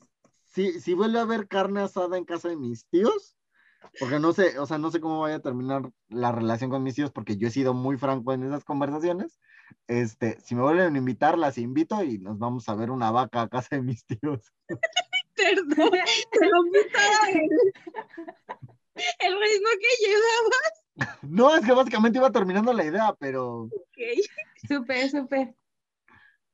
si, 0.45 0.79
si 0.79 0.93
vuelve 0.93 1.19
a 1.19 1.25
ver 1.25 1.47
carne 1.47 1.81
asada 1.81 2.17
en 2.17 2.25
casa 2.25 2.49
de 2.49 2.57
mis 2.57 2.85
tíos, 2.87 3.35
porque 3.99 4.19
no 4.19 4.33
sé, 4.33 4.59
o 4.59 4.65
sea, 4.65 4.77
no 4.77 4.91
sé 4.91 4.99
cómo 5.01 5.21
vaya 5.21 5.37
a 5.37 5.41
terminar 5.41 5.91
la 6.09 6.31
relación 6.31 6.69
con 6.69 6.83
mis 6.83 6.95
tíos, 6.95 7.11
porque 7.11 7.37
yo 7.37 7.47
he 7.47 7.51
sido 7.51 7.73
muy 7.73 7.97
franco 7.97 8.33
en 8.33 8.43
esas 8.43 8.63
conversaciones. 8.63 9.39
Este, 9.87 10.39
si 10.41 10.55
me 10.55 10.61
vuelven 10.61 10.95
a 10.95 10.97
invitar, 10.97 11.37
las 11.37 11.57
invito 11.57 12.03
y 12.03 12.19
nos 12.19 12.37
vamos 12.37 12.67
a 12.69 12.75
ver 12.75 12.91
una 12.91 13.11
vaca 13.11 13.41
a 13.41 13.49
casa 13.49 13.75
de 13.75 13.81
mis 13.81 14.05
tíos. 14.05 14.51
Perdón. 15.35 15.91
Te 16.31 16.39
todo 16.39 16.61
el, 18.95 19.33
ritmo 19.33 19.69
que 19.79 20.05
llevaba. 20.05 21.17
No, 21.21 21.55
es 21.55 21.65
que 21.65 21.71
básicamente 21.71 22.17
iba 22.17 22.31
terminando 22.31 22.73
la 22.73 22.85
idea, 22.85 23.15
pero 23.19 23.63
Ok. 23.63 24.27
Súper, 24.67 25.09
súper. 25.09 25.55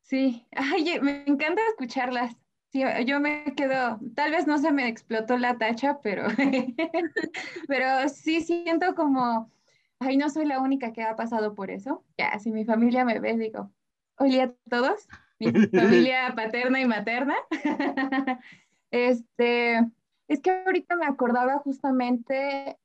Sí, 0.02 0.48
ay, 0.52 1.00
me 1.02 1.24
encanta 1.26 1.62
escucharlas. 1.70 2.36
Sí, 2.70 2.84
yo 3.06 3.20
me 3.20 3.54
quedo, 3.56 4.00
tal 4.16 4.32
vez 4.32 4.46
no 4.46 4.58
se 4.58 4.72
me 4.72 4.88
explotó 4.88 5.38
la 5.38 5.58
tacha, 5.58 6.00
pero, 6.02 6.28
pero 7.68 8.10
sí 8.10 8.42
siento 8.42 8.94
como, 8.96 9.52
ay, 10.00 10.18
no 10.18 10.30
soy 10.30 10.46
la 10.46 10.60
única 10.60 10.92
que 10.92 11.04
ha 11.04 11.16
pasado 11.16 11.56
por 11.56 11.72
eso. 11.72 12.04
Ya, 12.18 12.38
si 12.40 12.52
mi 12.52 12.66
familia 12.66 13.06
me 13.06 13.20
ve, 13.20 13.38
digo, 13.38 13.72
hola 14.18 14.44
a 14.44 14.70
todos, 14.70 15.08
mi 15.40 15.52
familia 15.72 16.34
paterna 16.36 16.82
y 16.82 16.86
materna. 16.86 17.36
Este, 18.90 19.86
es 20.28 20.42
que 20.42 20.52
ahorita 20.52 20.96
me 20.96 21.06
acordaba 21.06 21.60
justamente 21.60 22.78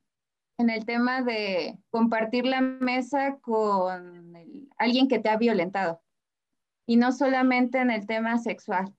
en 0.59 0.71
el 0.71 0.85
tema 0.85 1.23
de 1.23 1.79
compartir 1.91 2.47
la 2.47 2.61
mesa 2.61 3.39
con 3.41 4.35
alguien 4.79 5.09
que 5.09 5.19
te 5.19 5.29
ha 5.29 5.37
violentado. 5.37 6.01
Y 6.87 6.97
no 6.97 7.13
solamente 7.13 7.79
en 7.79 7.91
el 7.91 8.07
tema 8.07 8.39
sexual. 8.39 8.95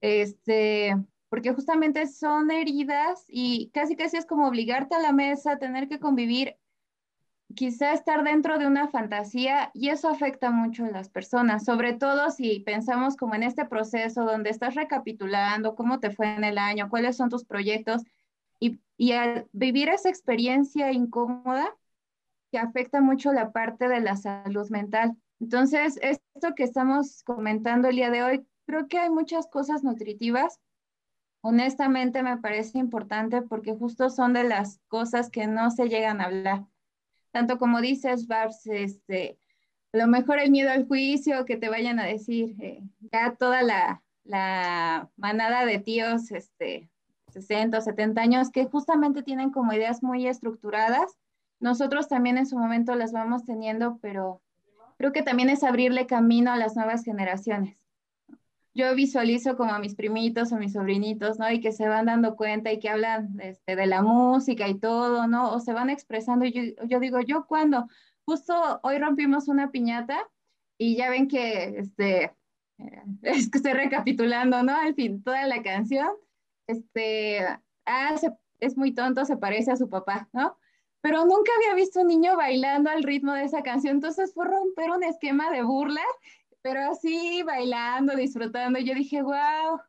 Este, 0.00 0.94
porque 1.28 1.52
justamente 1.52 2.06
son 2.06 2.50
heridas 2.50 3.24
y 3.28 3.70
casi 3.70 3.96
casi 3.96 4.16
es 4.16 4.26
como 4.26 4.46
obligarte 4.46 4.94
a 4.94 5.00
la 5.00 5.12
mesa, 5.12 5.58
tener 5.58 5.88
que 5.88 5.98
convivir, 5.98 6.56
quizá 7.58 7.92
estar 7.92 8.22
dentro 8.22 8.56
de 8.56 8.68
una 8.68 8.86
fantasía 8.86 9.72
y 9.74 9.88
eso 9.88 10.08
afecta 10.08 10.52
mucho 10.52 10.84
a 10.84 10.90
las 10.90 11.08
personas, 11.08 11.64
sobre 11.64 11.92
todo 11.92 12.30
si 12.30 12.60
pensamos 12.60 13.16
como 13.16 13.34
en 13.34 13.42
este 13.42 13.64
proceso 13.64 14.24
donde 14.24 14.50
estás 14.50 14.76
recapitulando 14.76 15.74
cómo 15.74 15.98
te 15.98 16.12
fue 16.12 16.32
en 16.36 16.44
el 16.44 16.56
año, 16.56 16.88
cuáles 16.88 17.16
son 17.16 17.30
tus 17.30 17.44
proyectos 17.44 18.02
y, 18.60 18.78
y 18.96 19.10
al 19.10 19.48
vivir 19.50 19.88
esa 19.88 20.08
experiencia 20.08 20.92
incómoda 20.92 21.74
que 22.52 22.58
afecta 22.58 23.00
mucho 23.00 23.32
la 23.32 23.50
parte 23.50 23.88
de 23.88 24.02
la 24.02 24.14
salud 24.14 24.70
mental. 24.70 25.16
Entonces, 25.40 25.98
esto 26.00 26.54
que 26.54 26.62
estamos 26.62 27.24
comentando 27.24 27.88
el 27.88 27.96
día 27.96 28.10
de 28.10 28.22
hoy, 28.22 28.46
creo 28.66 28.86
que 28.86 29.00
hay 29.00 29.10
muchas 29.10 29.48
cosas 29.48 29.82
nutritivas. 29.82 30.60
Honestamente, 31.40 32.22
me 32.22 32.36
parece 32.36 32.78
importante 32.78 33.42
porque 33.42 33.74
justo 33.74 34.10
son 34.10 34.32
de 34.32 34.44
las 34.44 34.78
cosas 34.86 35.28
que 35.28 35.48
no 35.48 35.72
se 35.72 35.88
llegan 35.88 36.20
a 36.20 36.26
hablar. 36.26 36.64
Tanto 37.30 37.58
como 37.58 37.80
dices, 37.80 38.26
Babs, 38.26 38.66
este, 38.66 39.38
a 39.92 39.98
lo 39.98 40.06
mejor 40.06 40.38
el 40.38 40.50
miedo 40.50 40.70
al 40.70 40.86
juicio, 40.86 41.44
que 41.44 41.56
te 41.56 41.68
vayan 41.68 41.98
a 41.98 42.04
decir, 42.04 42.56
eh, 42.60 42.82
ya 43.12 43.34
toda 43.36 43.62
la, 43.62 44.02
la 44.24 45.10
manada 45.16 45.64
de 45.64 45.78
tíos, 45.78 46.30
este, 46.30 46.90
60 47.32 47.78
o 47.78 47.80
70 47.80 48.20
años, 48.20 48.50
que 48.50 48.64
justamente 48.64 49.22
tienen 49.22 49.50
como 49.50 49.72
ideas 49.72 50.02
muy 50.02 50.26
estructuradas. 50.26 51.16
Nosotros 51.60 52.08
también 52.08 52.38
en 52.38 52.46
su 52.46 52.58
momento 52.58 52.94
las 52.94 53.12
vamos 53.12 53.44
teniendo, 53.44 53.98
pero 54.00 54.40
creo 54.96 55.12
que 55.12 55.22
también 55.22 55.48
es 55.48 55.62
abrirle 55.64 56.06
camino 56.06 56.52
a 56.52 56.56
las 56.56 56.76
nuevas 56.76 57.04
generaciones. 57.04 57.87
Yo 58.78 58.94
visualizo 58.94 59.56
como 59.56 59.72
a 59.72 59.80
mis 59.80 59.96
primitos 59.96 60.52
o 60.52 60.56
mis 60.56 60.74
sobrinitos, 60.74 61.36
¿no? 61.40 61.50
Y 61.50 61.60
que 61.60 61.72
se 61.72 61.88
van 61.88 62.06
dando 62.06 62.36
cuenta 62.36 62.70
y 62.70 62.78
que 62.78 62.88
hablan 62.88 63.36
este, 63.40 63.74
de 63.74 63.86
la 63.88 64.02
música 64.02 64.68
y 64.68 64.78
todo, 64.78 65.26
¿no? 65.26 65.52
O 65.52 65.58
se 65.58 65.72
van 65.72 65.90
expresando. 65.90 66.46
Yo, 66.46 67.00
digo, 67.00 67.20
¿yo 67.20 67.44
cuándo? 67.48 67.88
Justo 68.24 68.54
hoy 68.84 68.98
rompimos 68.98 69.48
una 69.48 69.72
piñata 69.72 70.16
y 70.78 70.94
ya 70.94 71.10
ven 71.10 71.26
que, 71.26 71.80
este, 71.80 72.36
eh, 72.78 73.02
es 73.22 73.50
que 73.50 73.58
estoy 73.58 73.72
recapitulando, 73.72 74.62
¿no? 74.62 74.76
Al 74.76 74.94
fin, 74.94 75.24
toda 75.24 75.44
la 75.48 75.60
canción 75.64 76.10
este, 76.68 77.40
ah, 77.86 78.14
es 78.60 78.76
muy 78.76 78.94
tonto, 78.94 79.24
se 79.24 79.36
parece 79.36 79.72
a 79.72 79.76
su 79.76 79.88
papá, 79.88 80.28
¿no? 80.32 80.56
Pero 81.00 81.24
nunca 81.24 81.50
había 81.56 81.74
visto 81.74 82.00
un 82.00 82.08
niño 82.08 82.36
bailando 82.36 82.90
al 82.90 83.02
ritmo 83.02 83.32
de 83.32 83.44
esa 83.44 83.62
canción, 83.62 83.96
entonces 83.96 84.32
fue 84.34 84.46
romper 84.46 84.90
un 84.90 85.02
esquema 85.02 85.50
de 85.50 85.62
burla, 85.62 86.02
pero 86.62 86.90
así 86.90 87.42
bailando, 87.42 88.14
disfrutando. 88.16 88.78
Yo 88.78 88.94
dije, 88.94 89.22
wow, 89.22 89.80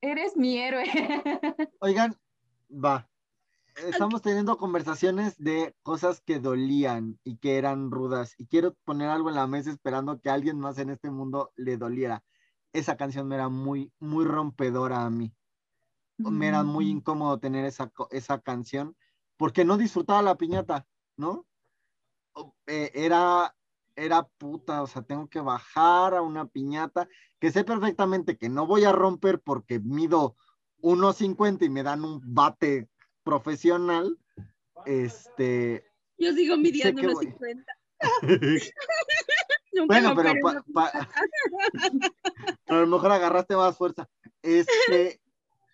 eres 0.00 0.36
mi 0.36 0.58
héroe. 0.58 0.84
Oigan, 1.80 2.16
va. 2.70 3.08
Estamos 3.76 4.20
teniendo 4.20 4.58
conversaciones 4.58 5.38
de 5.38 5.74
cosas 5.82 6.20
que 6.20 6.38
dolían 6.38 7.18
y 7.24 7.38
que 7.38 7.56
eran 7.56 7.90
rudas. 7.90 8.34
Y 8.36 8.46
quiero 8.46 8.74
poner 8.84 9.08
algo 9.08 9.30
en 9.30 9.36
la 9.36 9.46
mesa 9.46 9.70
esperando 9.70 10.20
que 10.20 10.28
a 10.28 10.34
alguien 10.34 10.58
más 10.58 10.78
en 10.78 10.90
este 10.90 11.10
mundo 11.10 11.52
le 11.56 11.76
doliera. 11.76 12.22
Esa 12.72 12.96
canción 12.96 13.26
me 13.26 13.36
era 13.36 13.48
muy, 13.48 13.92
muy 13.98 14.24
rompedora 14.24 15.04
a 15.04 15.10
mí. 15.10 15.32
Me 16.18 16.48
era 16.48 16.62
muy 16.62 16.90
incómodo 16.90 17.38
tener 17.38 17.64
esa, 17.64 17.90
esa 18.10 18.40
canción 18.40 18.94
porque 19.38 19.64
no 19.64 19.78
disfrutaba 19.78 20.20
la 20.20 20.36
piñata, 20.36 20.86
¿no? 21.16 21.46
Eh, 22.66 22.90
era, 22.94 23.56
era 23.96 24.22
puta, 24.38 24.82
o 24.82 24.86
sea, 24.86 25.02
tengo 25.02 25.28
que 25.28 25.40
bajar 25.40 26.14
a 26.14 26.22
una 26.22 26.46
piñata 26.46 27.08
que 27.38 27.50
sé 27.50 27.64
perfectamente 27.64 28.36
que 28.38 28.48
no 28.48 28.66
voy 28.66 28.84
a 28.84 28.92
romper 28.92 29.40
porque 29.40 29.78
mido 29.80 30.36
1.50 30.82 31.64
y 31.64 31.68
me 31.70 31.82
dan 31.82 32.04
un 32.04 32.20
bate 32.24 32.88
profesional. 33.22 34.16
Este, 34.86 35.84
Yo 36.18 36.32
sigo 36.32 36.56
midiendo 36.56 37.00
que 37.00 37.06
unos 37.06 37.14
voy. 37.16 37.26
50. 37.26 37.72
Nunca 39.72 39.86
bueno, 40.00 40.08
lo 40.10 40.16
pero 40.16 40.32
pa- 40.42 40.64
pa- 40.72 41.08
a 42.66 42.74
lo 42.74 42.86
mejor 42.86 43.12
agarraste 43.12 43.54
más 43.56 43.76
fuerza. 43.76 44.08
Este, 44.42 45.20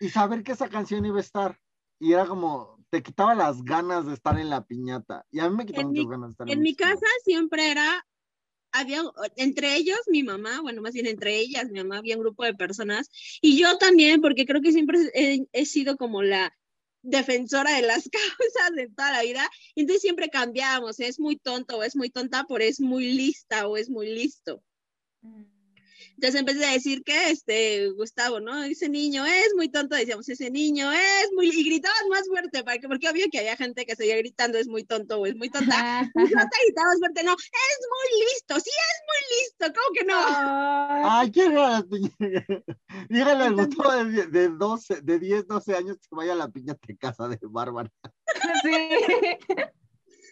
y 0.01 0.09
saber 0.11 0.43
que 0.43 0.53
esa 0.53 0.69
canción 0.69 1.05
iba 1.07 1.17
a 1.19 1.21
estar. 1.21 1.59
Y 1.99 2.13
era 2.13 2.27
como, 2.27 2.76
te 2.91 3.03
quitaba 3.03 3.35
las 3.35 3.63
ganas 3.63 4.07
de 4.07 4.15
estar 4.15 4.39
en 4.39 4.51
la 4.51 4.65
piñata. 4.65 5.27
Y 5.31 5.41
a 5.41 5.49
mí 5.51 5.57
me 5.57 5.63
En 5.65 5.87
muchas 5.89 6.05
mi- 6.05 6.09
ganas 6.11 6.29
de 6.29 6.33
estar 6.33 6.51
En 6.51 6.63
mi 6.63 6.75
piñata. 6.75 6.95
casa 6.95 7.07
siempre 7.25 7.71
era, 7.71 8.07
había, 8.73 9.03
entre 9.37 9.77
ellos 9.77 9.99
mi 10.09 10.23
mamá, 10.23 10.61
bueno, 10.61 10.83
más 10.83 10.93
bien 10.95 11.07
entre 11.07 11.37
ellas, 11.39 11.71
mi 11.71 11.79
mamá, 11.81 11.99
había 11.99 12.17
un 12.17 12.23
grupo 12.23 12.45
de 12.45 12.55
personas, 12.55 13.09
y 13.41 13.59
yo 13.59 13.79
también, 13.79 14.21
porque 14.21 14.47
creo 14.47 14.61
que 14.61 14.73
siempre 14.73 14.99
he, 15.15 15.47
he 15.53 15.67
sido 15.67 15.97
como 15.97 16.23
la 16.23 16.53
defensora 17.03 17.73
de 17.77 17.83
las 17.83 18.09
causas 18.11 18.75
de 18.75 18.89
toda 18.89 19.13
la 19.13 19.23
vida, 19.23 19.49
y 19.75 19.83
entonces 19.83 20.03
siempre 20.03 20.29
cambiábamos, 20.29 21.01
es 21.01 21.19
muy 21.19 21.37
tonto 21.37 21.79
o 21.79 21.83
es 21.83 21.97
muy 21.97 22.11
tonta, 22.11 22.45
por 22.45 22.63
es 22.63 22.81
muy 22.81 23.13
lista 23.13 23.67
o 23.69 23.77
es 23.77 23.89
muy 23.91 24.07
listo. 24.15 24.63
Entonces, 26.15 26.41
en 26.41 26.47
vez 26.47 26.59
de 26.59 26.67
decir 26.67 27.03
que 27.03 27.31
este 27.31 27.91
Gustavo, 27.91 28.41
¿no? 28.41 28.63
Ese 28.65 28.89
niño 28.89 29.25
es 29.27 29.53
muy 29.57 29.69
tonto, 29.69 29.97
decíamos, 29.97 30.29
ese 30.29 30.51
niño 30.51 30.91
es 30.93 31.31
muy. 31.35 31.49
Y 31.49 31.65
gritaban 31.65 32.09
más 32.09 32.27
fuerte, 32.27 32.65
para 32.65 32.79
que, 32.79 32.89
porque 32.89 33.09
obvio 33.09 33.27
que 33.31 33.39
había 33.39 33.57
gente 33.57 33.87
que 33.87 33.97
seguía 33.97 34.17
gritando, 34.17 34.59
es 34.59 34.69
muy 34.69 34.85
tonto 34.85 35.19
o 35.19 35.27
es 35.27 35.37
muy 35.37 35.51
tonta. 35.51 36.11
Y 36.15 36.19
no 36.19 36.27
te 36.27 36.65
gritabas 36.65 36.99
fuerte, 36.99 37.23
no, 37.25 37.33
es 37.33 37.79
muy 37.91 38.25
listo, 38.25 38.61
sí 38.61 38.71
es 38.71 39.03
muy 39.07 39.69
listo, 39.69 39.81
¿cómo 39.81 39.95
que 39.95 40.05
no? 40.05 40.17
Ay, 41.09 41.33
a 41.37 41.71
las 41.71 41.85
piñatas. 41.85 42.65
Dígale 43.09 43.45
al 43.45 43.55
Gustavo 43.55 44.05
de, 44.05 44.27
de, 44.27 44.49
12, 44.49 45.01
de 45.03 45.19
10, 45.19 45.47
12 45.47 45.77
años 45.77 45.97
que 45.99 46.09
vaya 46.11 46.33
a 46.33 46.37
la 46.37 46.49
piñata 46.49 46.81
de 46.87 46.97
casa 46.97 47.29
de 47.29 47.39
Bárbara. 47.43 47.91
sí. 48.63 48.89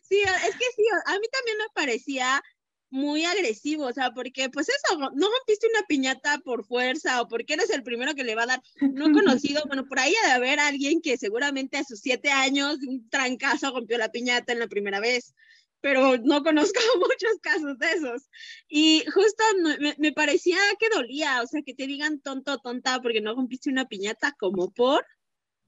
Sí, 0.06 0.20
es 0.20 0.56
que 0.56 0.64
sí, 0.76 0.84
a 1.06 1.18
mí 1.18 1.26
también 1.32 1.56
me 1.58 1.64
parecía 1.74 2.42
muy 2.90 3.24
agresivo, 3.24 3.86
o 3.86 3.92
sea, 3.92 4.12
porque 4.12 4.48
pues 4.50 4.68
eso, 4.68 4.98
no 4.98 5.28
rompiste 5.28 5.66
una 5.68 5.86
piñata 5.86 6.38
por 6.38 6.64
fuerza 6.64 7.22
o 7.22 7.28
porque 7.28 7.54
eres 7.54 7.70
el 7.70 7.82
primero 7.82 8.14
que 8.14 8.24
le 8.24 8.34
va 8.34 8.44
a 8.44 8.46
dar, 8.46 8.62
no 8.80 9.06
conocido, 9.52 9.62
bueno, 9.66 9.86
por 9.86 9.98
ahí 9.98 10.14
ha 10.22 10.28
de 10.28 10.32
haber 10.32 10.60
alguien 10.60 11.00
que 11.00 11.16
seguramente 11.16 11.76
a 11.76 11.84
sus 11.84 12.00
siete 12.00 12.30
años, 12.30 12.78
un 12.86 13.08
trancazo 13.08 13.72
rompió 13.72 13.98
la 13.98 14.12
piñata 14.12 14.52
en 14.52 14.60
la 14.60 14.68
primera 14.68 15.00
vez, 15.00 15.34
pero 15.80 16.16
no 16.18 16.42
conozco 16.42 16.80
muchos 16.98 17.38
casos 17.42 17.78
de 17.78 17.92
esos. 17.92 18.30
Y 18.68 19.04
justo 19.12 19.44
me, 19.80 19.94
me 19.98 20.12
parecía 20.12 20.56
que 20.78 20.88
dolía, 20.88 21.42
o 21.42 21.46
sea, 21.46 21.62
que 21.62 21.74
te 21.74 21.86
digan 21.86 22.20
tonto 22.20 22.58
tonta 22.58 23.02
porque 23.02 23.20
no 23.20 23.34
rompiste 23.34 23.70
una 23.70 23.86
piñata 23.86 24.32
como 24.38 24.70
por. 24.70 25.04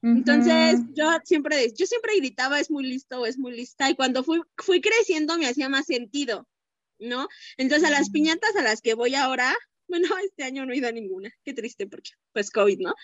Entonces, 0.02 0.81
yo 0.94 1.11
siempre, 1.24 1.72
yo 1.76 1.87
siempre 1.87 2.16
gritaba, 2.16 2.61
es 2.61 2.70
muy 2.70 2.85
listo 2.85 3.20
o 3.20 3.26
es 3.26 3.38
muy 3.38 3.57
lista, 3.57 3.90
y 3.90 3.96
cuando 3.96 4.22
fui, 4.22 4.40
fui 4.57 4.81
creciendo 4.81 5.37
me 5.37 5.46
hacía 5.46 5.68
más 5.68 5.87
sentido, 5.87 6.46
¿no? 6.98 7.28
Entonces, 7.56 7.88
a 7.88 7.90
las 7.90 8.11
piñatas 8.11 8.56
a 8.56 8.62
las 8.62 8.80
que 8.80 8.94
voy 8.94 9.14
ahora, 9.14 9.54
bueno, 9.88 10.09
este 10.24 10.44
año 10.44 10.66
no 10.66 10.72
he 10.72 10.78
ido 10.78 10.88
a 10.88 10.92
ninguna, 10.92 11.30
qué 11.44 11.52
triste 11.54 11.87
porque, 11.87 12.11
pues, 12.32 12.50
COVID, 12.50 12.80
¿no? 12.80 12.94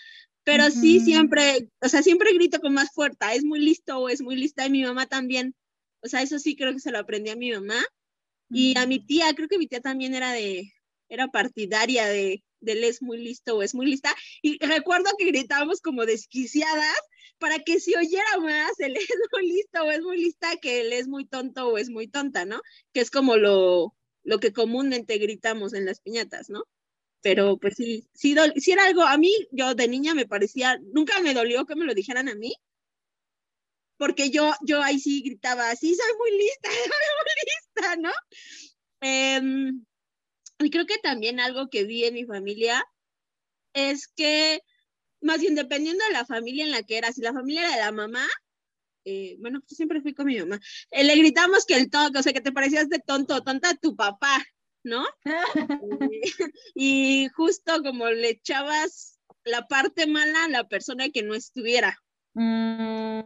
Pero 0.43 0.69
sí, 0.71 0.99
siempre, 0.99 1.69
o 1.81 1.87
sea, 1.87 2.03
siempre 2.03 2.33
grito 2.33 2.59
con 2.59 2.73
más 2.73 2.91
fuerza, 2.93 3.33
es 3.33 3.45
muy 3.45 3.59
listo 3.59 3.97
o 3.97 4.09
es 4.09 4.21
muy 4.21 4.35
lista, 4.35 4.65
y 4.65 4.69
mi 4.69 4.83
mamá 4.83 5.05
también, 5.05 5.55
o 6.01 6.07
sea, 6.09 6.21
eso 6.21 6.37
sí 6.37 6.57
creo 6.57 6.73
que 6.73 6.81
se 6.81 6.91
lo 6.91 6.99
aprendí 6.99 7.29
a 7.29 7.37
mi 7.37 7.51
mamá, 7.51 7.81
y 8.49 8.77
a 8.77 8.85
mi 8.85 8.99
tía, 8.99 9.33
creo 9.33 9.47
que 9.47 9.57
mi 9.57 9.67
tía 9.67 9.79
también 9.79 10.15
era 10.15 10.33
de, 10.33 10.73
era 11.07 11.27
partidaria 11.29 12.07
de, 12.07 12.43
del 12.63 12.83
es 12.83 13.01
muy 13.01 13.17
listo 13.17 13.57
o 13.57 13.63
es 13.63 13.75
muy 13.75 13.85
lista. 13.85 14.15
Y 14.41 14.63
recuerdo 14.65 15.11
que 15.17 15.25
gritábamos 15.25 15.81
como 15.81 16.05
desquiciadas 16.05 16.99
para 17.37 17.59
que 17.59 17.79
se 17.79 17.97
oyera 17.97 18.39
más 18.39 18.79
el 18.79 18.95
es 18.97 19.09
muy 19.31 19.47
listo 19.47 19.83
o 19.83 19.91
es 19.91 20.01
muy 20.01 20.17
lista 20.17 20.55
que 20.57 20.81
el 20.81 20.93
es 20.93 21.07
muy 21.07 21.25
tonto 21.25 21.67
o 21.67 21.77
es 21.77 21.89
muy 21.89 22.07
tonta, 22.07 22.45
¿no? 22.45 22.61
Que 22.93 23.01
es 23.01 23.11
como 23.11 23.37
lo, 23.37 23.95
lo 24.23 24.39
que 24.39 24.53
comúnmente 24.53 25.17
gritamos 25.17 25.73
en 25.73 25.85
las 25.85 25.99
piñatas, 25.99 26.49
¿no? 26.49 26.63
Pero 27.21 27.57
pues 27.57 27.75
sí, 27.75 28.07
sí, 28.13 28.35
sí 28.57 28.71
era 28.71 28.85
algo, 28.85 29.03
a 29.03 29.17
mí, 29.17 29.31
yo 29.51 29.75
de 29.75 29.87
niña 29.87 30.13
me 30.13 30.27
parecía, 30.27 30.77
nunca 30.93 31.19
me 31.21 31.33
dolió 31.33 31.65
que 31.65 31.75
me 31.75 31.85
lo 31.85 31.93
dijeran 31.93 32.27
a 32.27 32.35
mí, 32.35 32.53
porque 33.97 34.29
yo, 34.29 34.51
yo 34.61 34.81
ahí 34.81 34.99
sí 34.99 35.21
gritaba, 35.21 35.73
sí, 35.75 35.95
soy 35.95 36.17
muy 36.17 36.31
lista, 36.37 36.69
soy 36.93 37.07
muy 37.23 37.35
lista, 37.45 37.95
¿no? 37.97 38.11
Eh, 39.01 39.71
y 40.65 40.69
creo 40.69 40.85
que 40.85 40.97
también 40.97 41.39
algo 41.39 41.69
que 41.69 41.83
vi 41.83 42.05
en 42.05 42.13
mi 42.13 42.25
familia 42.25 42.83
es 43.73 44.07
que, 44.07 44.61
más 45.21 45.39
bien 45.39 45.55
dependiendo 45.55 46.05
de 46.05 46.13
la 46.13 46.25
familia 46.25 46.63
en 46.63 46.71
la 46.71 46.83
que 46.83 46.97
era, 46.97 47.11
si 47.11 47.21
la 47.21 47.33
familia 47.33 47.61
era 47.61 47.75
de 47.75 47.81
la 47.81 47.91
mamá, 47.91 48.27
eh, 49.05 49.35
bueno, 49.39 49.59
yo 49.59 49.75
siempre 49.75 50.01
fui 50.01 50.13
con 50.13 50.27
mi 50.27 50.39
mamá, 50.39 50.59
eh, 50.91 51.03
le 51.03 51.15
gritamos 51.15 51.65
que 51.65 51.75
el 51.75 51.89
tonto, 51.89 52.19
o 52.19 52.23
sea, 52.23 52.33
que 52.33 52.41
te 52.41 52.51
parecías 52.51 52.89
de 52.89 52.99
tonto 52.99 53.43
tonta 53.43 53.71
a 53.71 53.75
tu 53.75 53.95
papá, 53.95 54.43
¿no? 54.83 55.05
y 56.75 57.27
justo 57.35 57.81
como 57.83 58.09
le 58.09 58.29
echabas 58.29 59.19
la 59.43 59.67
parte 59.67 60.07
mala 60.07 60.45
a 60.45 60.49
la 60.49 60.67
persona 60.67 61.09
que 61.09 61.23
no 61.23 61.33
estuviera. 61.33 61.97
Mm. 62.33 63.21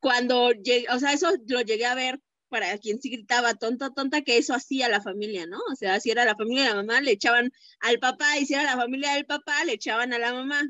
Cuando, 0.00 0.46
o 0.46 0.98
sea, 0.98 1.12
eso 1.12 1.32
lo 1.48 1.60
llegué 1.62 1.86
a 1.86 1.96
ver 1.96 2.20
para 2.48 2.76
quien 2.78 3.00
sí 3.00 3.10
gritaba 3.10 3.54
tonta, 3.54 3.90
tonta, 3.90 4.22
que 4.22 4.38
eso 4.38 4.54
hacía 4.54 4.88
la 4.88 5.00
familia, 5.00 5.46
¿no? 5.46 5.58
O 5.70 5.76
sea, 5.76 6.00
si 6.00 6.10
era 6.10 6.24
la 6.24 6.36
familia 6.36 6.64
de 6.64 6.68
la 6.70 6.76
mamá, 6.76 7.00
le 7.00 7.12
echaban 7.12 7.52
al 7.80 7.98
papá, 7.98 8.38
y 8.38 8.46
si 8.46 8.54
era 8.54 8.64
la 8.64 8.76
familia 8.76 9.14
del 9.14 9.26
papá, 9.26 9.64
le 9.64 9.74
echaban 9.74 10.12
a 10.12 10.18
la 10.18 10.32
mamá. 10.32 10.62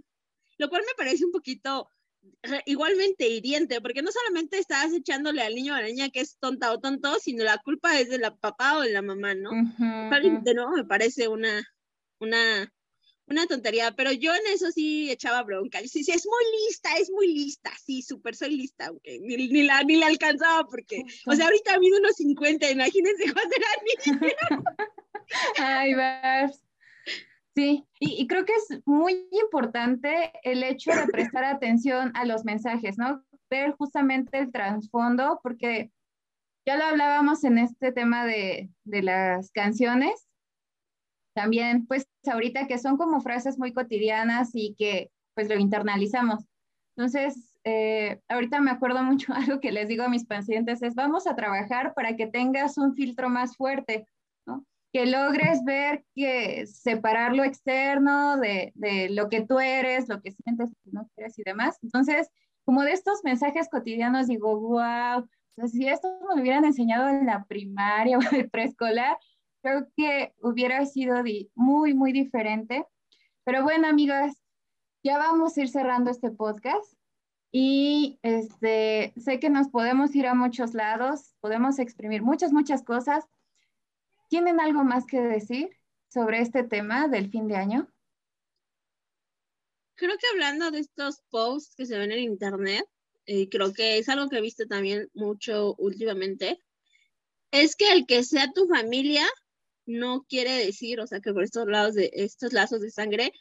Lo 0.59 0.69
cual 0.69 0.83
me 0.87 0.95
parece 0.97 1.25
un 1.25 1.33
poquito 1.33 1.91
igualmente 2.67 3.29
hiriente, 3.29 3.81
porque 3.81 4.03
no 4.03 4.11
solamente 4.13 4.59
estás 4.59 4.93
echándole 4.93 5.43
al 5.43 5.55
niño 5.55 5.73
o 5.73 5.77
a 5.77 5.81
la 5.83 5.87
niña 5.87 6.11
que 6.11 6.21
es 6.21 6.37
tonta 6.39 6.73
o 6.73 6.79
tonto, 6.79 7.19
sino 7.21 7.45
la 7.45 7.59
culpa 7.59 7.99
es 7.99 8.09
de 8.11 8.19
la 8.19 8.37
papá 8.37 8.79
o 8.79 8.81
de 8.83 8.93
la 8.93 9.03
mamá, 9.03 9.35
¿no? 9.35 9.51
De 10.43 10.55
nuevo 10.55 10.73
me 10.73 10.85
parece 10.85 11.29
una, 11.29 11.65
una 12.19 12.73
una 13.31 13.47
tontería, 13.47 13.93
pero 13.93 14.13
yo 14.13 14.35
en 14.35 14.53
eso 14.53 14.71
sí 14.71 15.11
echaba 15.11 15.43
bronca. 15.43 15.81
Sí, 15.81 16.05
sí, 16.05 16.13
es 16.13 16.27
muy 16.27 16.67
lista, 16.67 16.91
es 16.99 17.11
muy 17.11 17.29
lista, 17.29 17.71
sí, 17.85 18.03
súper 18.03 18.35
soy 18.35 18.57
lista, 18.57 18.87
aunque 18.87 19.19
ni, 19.21 19.49
ni, 19.49 19.63
la, 19.65 19.83
ni 19.83 19.97
la 19.97 20.07
alcanzaba 20.07 20.67
porque, 20.69 21.03
o 21.27 21.35
sea, 21.35 21.47
ahorita 21.47 21.79
mido 21.79 21.99
unos 21.99 22.17
50, 22.17 22.71
imagínense 22.71 23.25
cuando 23.33 23.57
era. 23.57 24.37
Ay, 25.59 25.95
vas. 25.95 26.63
Sí, 27.55 27.85
y, 27.99 28.23
y, 28.23 28.27
creo 28.29 28.45
que 28.45 28.53
es 28.53 28.81
muy 28.87 29.29
importante 29.33 30.33
el 30.45 30.63
hecho 30.63 30.93
de 30.93 31.09
prestar 31.09 31.45
atención 31.45 32.13
a 32.15 32.25
los 32.25 32.45
mensajes, 32.45 32.99
¿no? 32.99 33.25
Ver 33.51 33.73
justamente 33.73 34.39
el 34.39 34.53
trasfondo, 34.53 35.41
porque 35.43 35.91
ya 36.65 36.77
lo 36.77 36.85
hablábamos 36.85 37.43
en 37.45 37.59
este 37.59 37.93
tema 37.93 38.27
de, 38.27 38.69
de 38.85 39.03
las 39.03 39.51
canciones, 39.51 40.28
también, 41.39 41.87
pues 41.87 42.09
ahorita 42.27 42.67
que 42.67 42.79
son 42.79 42.97
como 42.97 43.21
frases 43.21 43.61
muy 43.61 43.73
cotidianas 43.73 44.51
y 44.55 44.75
que 44.77 45.13
pues 45.35 45.49
lo 45.49 45.55
internalizamos. 45.55 46.45
Entonces, 46.97 47.57
eh, 47.63 48.21
ahorita 48.29 48.61
me 48.61 48.73
acuerdo 48.73 49.05
mucho 49.05 49.33
algo 49.35 49.61
que 49.61 49.71
les 49.71 49.87
digo 49.87 50.03
a 50.03 50.09
mis 50.09 50.27
pacientes 50.27 50.83
es, 50.83 50.97
vamos 50.97 51.29
a 51.29 51.37
trabajar 51.37 51.95
para 51.95 52.17
que 52.17 52.27
tengas 52.27 52.77
un 52.77 52.97
filtro 52.97 53.29
más 53.29 53.57
fuerte, 53.57 54.09
que 54.93 55.07
logres 55.07 55.63
ver 55.65 56.05
que 56.17 56.67
separar 56.67 57.37
lo 57.37 57.45
externo 57.45 58.39
de, 58.39 58.73
de 58.75 59.11
lo 59.11 59.29
que 59.29 59.43
tú 59.43 59.61
eres, 59.61 60.09
lo 60.09 60.21
que 60.21 60.33
sientes, 60.33 60.71
lo 60.71 60.77
que 60.83 60.91
no 60.91 61.09
quieres 61.15 61.39
y 61.39 61.43
demás. 61.45 61.79
Entonces, 61.83 62.31
como 62.65 62.83
de 62.83 62.93
estos 62.93 63.21
mensajes 63.23 63.69
cotidianos, 63.69 64.27
digo, 64.27 64.59
wow, 64.59 65.21
o 65.21 65.29
sea, 65.55 65.69
si 65.69 65.87
esto 65.87 66.09
me 66.35 66.41
hubieran 66.41 66.65
enseñado 66.65 67.09
en 67.09 67.27
la 67.27 67.45
primaria 67.45 68.19
o 68.19 68.23
en 68.23 68.41
el 68.41 68.51
preescolar, 68.51 69.17
creo 69.63 69.89
que 69.97 70.35
hubiera 70.41 70.85
sido 70.87 71.23
muy, 71.55 71.95
muy 71.95 72.13
diferente. 72.13 72.85
Pero 73.45 73.63
bueno, 73.63 73.89
amigas, 73.89 74.37
ya 75.03 75.19
vamos 75.19 75.57
a 75.57 75.63
ir 75.63 75.69
cerrando 75.69 76.11
este 76.11 76.31
podcast 76.31 76.99
y 77.51 78.19
este, 78.23 79.13
sé 79.17 79.41
que 79.41 79.51
nos 79.51 79.69
podemos 79.69 80.15
ir 80.15 80.27
a 80.27 80.35
muchos 80.35 80.75
lados, 80.75 81.35
podemos 81.41 81.79
exprimir 81.79 82.23
muchas, 82.23 82.53
muchas 82.53 82.83
cosas. 82.83 83.25
¿Tienen 84.29 84.61
algo 84.61 84.85
más 84.85 85.07
que 85.07 85.21
decir 85.21 85.71
sobre 86.09 86.41
este 86.41 86.63
tema 86.63 87.09
del 87.09 87.31
fin 87.31 87.49
de 87.49 87.57
año? 87.57 87.89
Creo 89.95 90.17
que 90.19 90.27
hablando 90.33 90.71
de 90.71 90.81
estos 90.81 91.23
posts 91.31 91.75
que 91.75 91.87
se 91.87 91.99
ven 91.99 92.13
en 92.13 92.21
internet, 92.21 92.87
y 93.25 93.49
creo 93.49 93.73
que 93.73 93.99
es 93.99 94.09
algo 94.09 94.29
que 94.29 94.39
he 94.39 94.43
visto 94.43 94.67
también 94.67 95.09
mucho 95.15 95.75
últimamente, 95.77 96.63
es 97.51 97.77
que 97.77 97.93
el 97.93 98.07
que 98.07 98.23
sea 98.25 98.53
tu 98.53 98.67
familia 98.69 99.27
no 99.89 100.25
quiere 100.29 100.53
decir, 100.53 101.01
o 101.01 101.07
sea, 101.07 101.21
que 101.21 101.33
por 101.33 101.43
estos 101.43 101.67
lados 101.67 101.95
de 101.95 102.11
estos 102.13 102.53
lazos 102.53 102.81
de 102.83 102.91
sangre, 102.91 103.33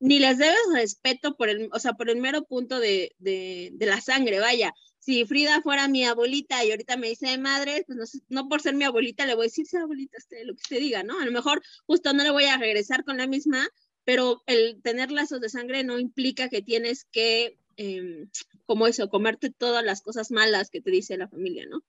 ni 0.00 0.18
les 0.18 0.38
debes 0.38 0.58
respeto 0.72 1.36
por 1.36 1.48
el, 1.48 1.68
o 1.72 1.78
sea, 1.78 1.92
por 1.92 2.10
el 2.10 2.18
mero 2.18 2.44
punto 2.44 2.80
de, 2.80 3.14
de, 3.18 3.70
de 3.74 3.86
la 3.86 4.00
sangre, 4.00 4.40
vaya. 4.40 4.72
Si 4.98 5.24
Frida 5.24 5.62
fuera 5.62 5.86
mi 5.86 6.04
abuelita 6.04 6.64
y 6.64 6.70
ahorita 6.70 6.96
me 6.96 7.08
dice 7.08 7.38
madre, 7.38 7.84
pues 7.86 7.96
no, 7.96 8.04
no 8.28 8.48
por 8.48 8.60
ser 8.60 8.74
mi 8.74 8.84
abuelita 8.84 9.26
le 9.26 9.34
voy 9.34 9.44
a 9.44 9.48
decir, 9.48 9.66
sí, 9.66 9.76
abuelita, 9.76 10.18
lo 10.44 10.54
que 10.54 10.62
usted 10.62 10.80
diga, 10.80 11.02
¿no? 11.02 11.20
A 11.20 11.24
lo 11.24 11.30
mejor 11.30 11.62
justo 11.86 12.12
no 12.12 12.24
le 12.24 12.30
voy 12.30 12.44
a 12.44 12.56
regresar 12.56 13.04
con 13.04 13.18
la 13.18 13.26
misma, 13.26 13.68
pero 14.04 14.42
el 14.46 14.80
tener 14.82 15.10
lazos 15.12 15.40
de 15.40 15.48
sangre 15.48 15.84
no 15.84 15.98
implica 15.98 16.48
que 16.48 16.62
tienes 16.62 17.04
que, 17.04 17.58
eh, 17.76 18.26
como 18.64 18.86
eso, 18.86 19.08
comerte 19.08 19.50
todas 19.50 19.84
las 19.84 20.00
cosas 20.00 20.30
malas 20.30 20.70
que 20.70 20.80
te 20.80 20.90
dice 20.90 21.16
la 21.16 21.28
familia, 21.28 21.66
¿no? 21.68 21.84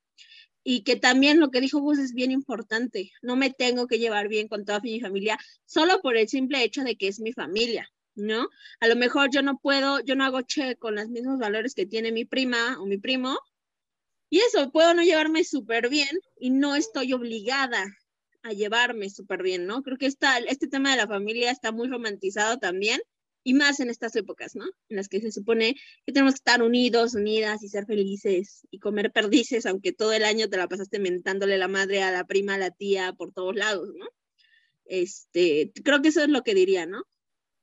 Y 0.69 0.81
que 0.81 0.97
también 0.97 1.39
lo 1.39 1.49
que 1.49 1.61
dijo 1.61 1.79
Gus 1.79 1.97
es 1.97 2.13
bien 2.13 2.29
importante. 2.29 3.13
No 3.21 3.37
me 3.37 3.51
tengo 3.51 3.87
que 3.87 3.99
llevar 3.99 4.27
bien 4.27 4.49
con 4.49 4.65
toda 4.65 4.81
mi 4.81 4.99
familia 4.99 5.39
solo 5.65 6.01
por 6.01 6.17
el 6.17 6.27
simple 6.27 6.61
hecho 6.61 6.83
de 6.83 6.97
que 6.97 7.07
es 7.07 7.21
mi 7.21 7.31
familia, 7.31 7.89
¿no? 8.15 8.49
A 8.81 8.89
lo 8.89 8.97
mejor 8.97 9.29
yo 9.31 9.41
no 9.41 9.59
puedo, 9.59 10.01
yo 10.01 10.17
no 10.17 10.25
hago 10.25 10.41
che 10.41 10.75
con 10.75 10.95
los 10.95 11.07
mismos 11.07 11.39
valores 11.39 11.73
que 11.73 11.85
tiene 11.85 12.11
mi 12.11 12.25
prima 12.25 12.81
o 12.81 12.85
mi 12.85 12.97
primo. 12.97 13.39
Y 14.29 14.39
eso, 14.39 14.69
puedo 14.73 14.93
no 14.93 15.03
llevarme 15.03 15.45
súper 15.45 15.87
bien 15.87 16.19
y 16.37 16.49
no 16.49 16.75
estoy 16.75 17.13
obligada 17.13 17.85
a 18.43 18.51
llevarme 18.51 19.09
súper 19.09 19.43
bien, 19.43 19.67
¿no? 19.67 19.83
Creo 19.83 19.97
que 19.97 20.07
esta, 20.07 20.37
este 20.39 20.67
tema 20.67 20.91
de 20.91 20.97
la 20.97 21.07
familia 21.07 21.49
está 21.49 21.71
muy 21.71 21.87
romantizado 21.87 22.57
también 22.57 22.99
y 23.47 23.53
más 23.53 23.79
en 23.79 23.89
estas 23.89 24.13
épocas, 24.17 24.57
¿no? 24.57 24.65
En 24.89 24.97
las 24.97 25.07
que 25.07 25.21
se 25.21 25.31
supone 25.31 25.73
que 26.05 26.11
tenemos 26.11 26.33
que 26.33 26.39
estar 26.39 26.61
unidos, 26.61 27.15
unidas 27.15 27.63
y 27.63 27.69
ser 27.69 27.85
felices 27.85 28.67
y 28.71 28.79
comer 28.79 29.13
perdices, 29.13 29.65
aunque 29.65 29.93
todo 29.93 30.11
el 30.11 30.25
año 30.25 30.49
te 30.49 30.57
la 30.57 30.67
pasaste 30.67 30.99
mentándole 30.99 31.57
la 31.57 31.69
madre 31.69 32.03
a 32.03 32.11
la 32.11 32.25
prima, 32.25 32.55
a 32.55 32.57
la 32.57 32.71
tía, 32.71 33.13
por 33.13 33.31
todos 33.31 33.55
lados, 33.55 33.87
¿no? 33.95 34.05
Este, 34.83 35.71
creo 35.81 36.01
que 36.01 36.09
eso 36.09 36.21
es 36.23 36.27
lo 36.27 36.43
que 36.43 36.55
diría, 36.55 36.85
¿no? 36.87 37.03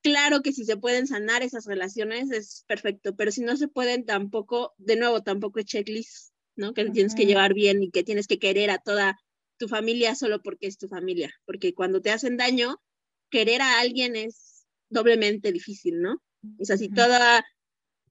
Claro 0.00 0.40
que 0.40 0.54
si 0.54 0.64
se 0.64 0.78
pueden 0.78 1.06
sanar 1.06 1.42
esas 1.42 1.66
relaciones 1.66 2.30
es 2.30 2.64
perfecto, 2.66 3.14
pero 3.14 3.30
si 3.30 3.42
no 3.42 3.54
se 3.58 3.68
pueden 3.68 4.06
tampoco, 4.06 4.72
de 4.78 4.96
nuevo, 4.96 5.22
tampoco 5.22 5.58
es 5.58 5.66
checklist, 5.66 6.32
¿no? 6.56 6.72
Que 6.72 6.88
tienes 6.88 7.14
que 7.14 7.26
llevar 7.26 7.52
bien 7.52 7.82
y 7.82 7.90
que 7.90 8.04
tienes 8.04 8.26
que 8.26 8.38
querer 8.38 8.70
a 8.70 8.78
toda 8.78 9.18
tu 9.58 9.68
familia 9.68 10.14
solo 10.14 10.40
porque 10.40 10.66
es 10.66 10.78
tu 10.78 10.88
familia, 10.88 11.30
porque 11.44 11.74
cuando 11.74 12.00
te 12.00 12.10
hacen 12.10 12.38
daño, 12.38 12.80
querer 13.28 13.60
a 13.60 13.80
alguien 13.80 14.16
es 14.16 14.53
doblemente 14.88 15.52
difícil, 15.52 16.00
¿no? 16.00 16.22
O 16.58 16.64
sea, 16.64 16.76
si 16.76 16.88
toda, 16.88 17.44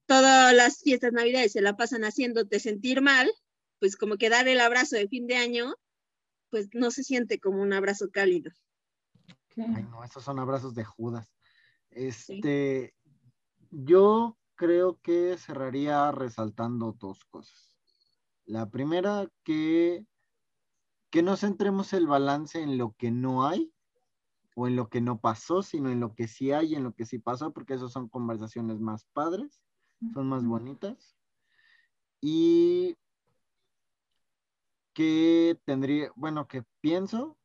todas 0.06 0.54
las 0.54 0.80
fiestas 0.80 1.12
navidades 1.12 1.52
se 1.52 1.60
la 1.60 1.76
pasan 1.76 2.04
haciéndote 2.04 2.60
sentir 2.60 3.00
mal, 3.00 3.30
pues 3.78 3.96
como 3.96 4.16
que 4.16 4.30
dar 4.30 4.48
el 4.48 4.60
abrazo 4.60 4.96
de 4.96 5.08
fin 5.08 5.26
de 5.26 5.36
año, 5.36 5.74
pues 6.50 6.68
no 6.72 6.90
se 6.90 7.04
siente 7.04 7.38
como 7.38 7.62
un 7.62 7.72
abrazo 7.72 8.10
cálido. 8.10 8.50
Ay, 9.56 9.84
no, 9.84 10.02
esos 10.04 10.24
son 10.24 10.38
abrazos 10.38 10.74
de 10.74 10.84
Judas. 10.84 11.32
Este, 11.90 12.94
yo 13.70 14.36
creo 14.56 14.98
que 15.00 15.36
cerraría 15.38 16.10
resaltando 16.10 16.96
dos 16.98 17.24
cosas. 17.26 17.76
La 18.46 18.68
primera, 18.68 19.28
que 19.44 20.06
que 21.14 21.22
no 21.22 21.36
centremos 21.36 21.92
el 21.92 22.08
balance 22.08 22.60
en 22.60 22.76
lo 22.76 22.96
que 22.98 23.12
no 23.12 23.46
hay 23.46 23.72
o 24.54 24.68
en 24.68 24.76
lo 24.76 24.88
que 24.88 25.00
no 25.00 25.20
pasó, 25.20 25.62
sino 25.62 25.90
en 25.90 26.00
lo 26.00 26.14
que 26.14 26.28
sí 26.28 26.52
hay 26.52 26.72
y 26.72 26.74
en 26.76 26.84
lo 26.84 26.94
que 26.94 27.04
sí 27.04 27.18
pasó, 27.18 27.52
porque 27.52 27.74
esas 27.74 27.92
son 27.92 28.08
conversaciones 28.08 28.80
más 28.80 29.04
padres, 29.12 29.62
son 30.12 30.28
más 30.28 30.44
bonitas. 30.44 31.16
Y 32.20 32.96
que 34.94 35.60
tendría, 35.64 36.10
bueno, 36.14 36.46
que 36.46 36.64
pienso 36.80 37.36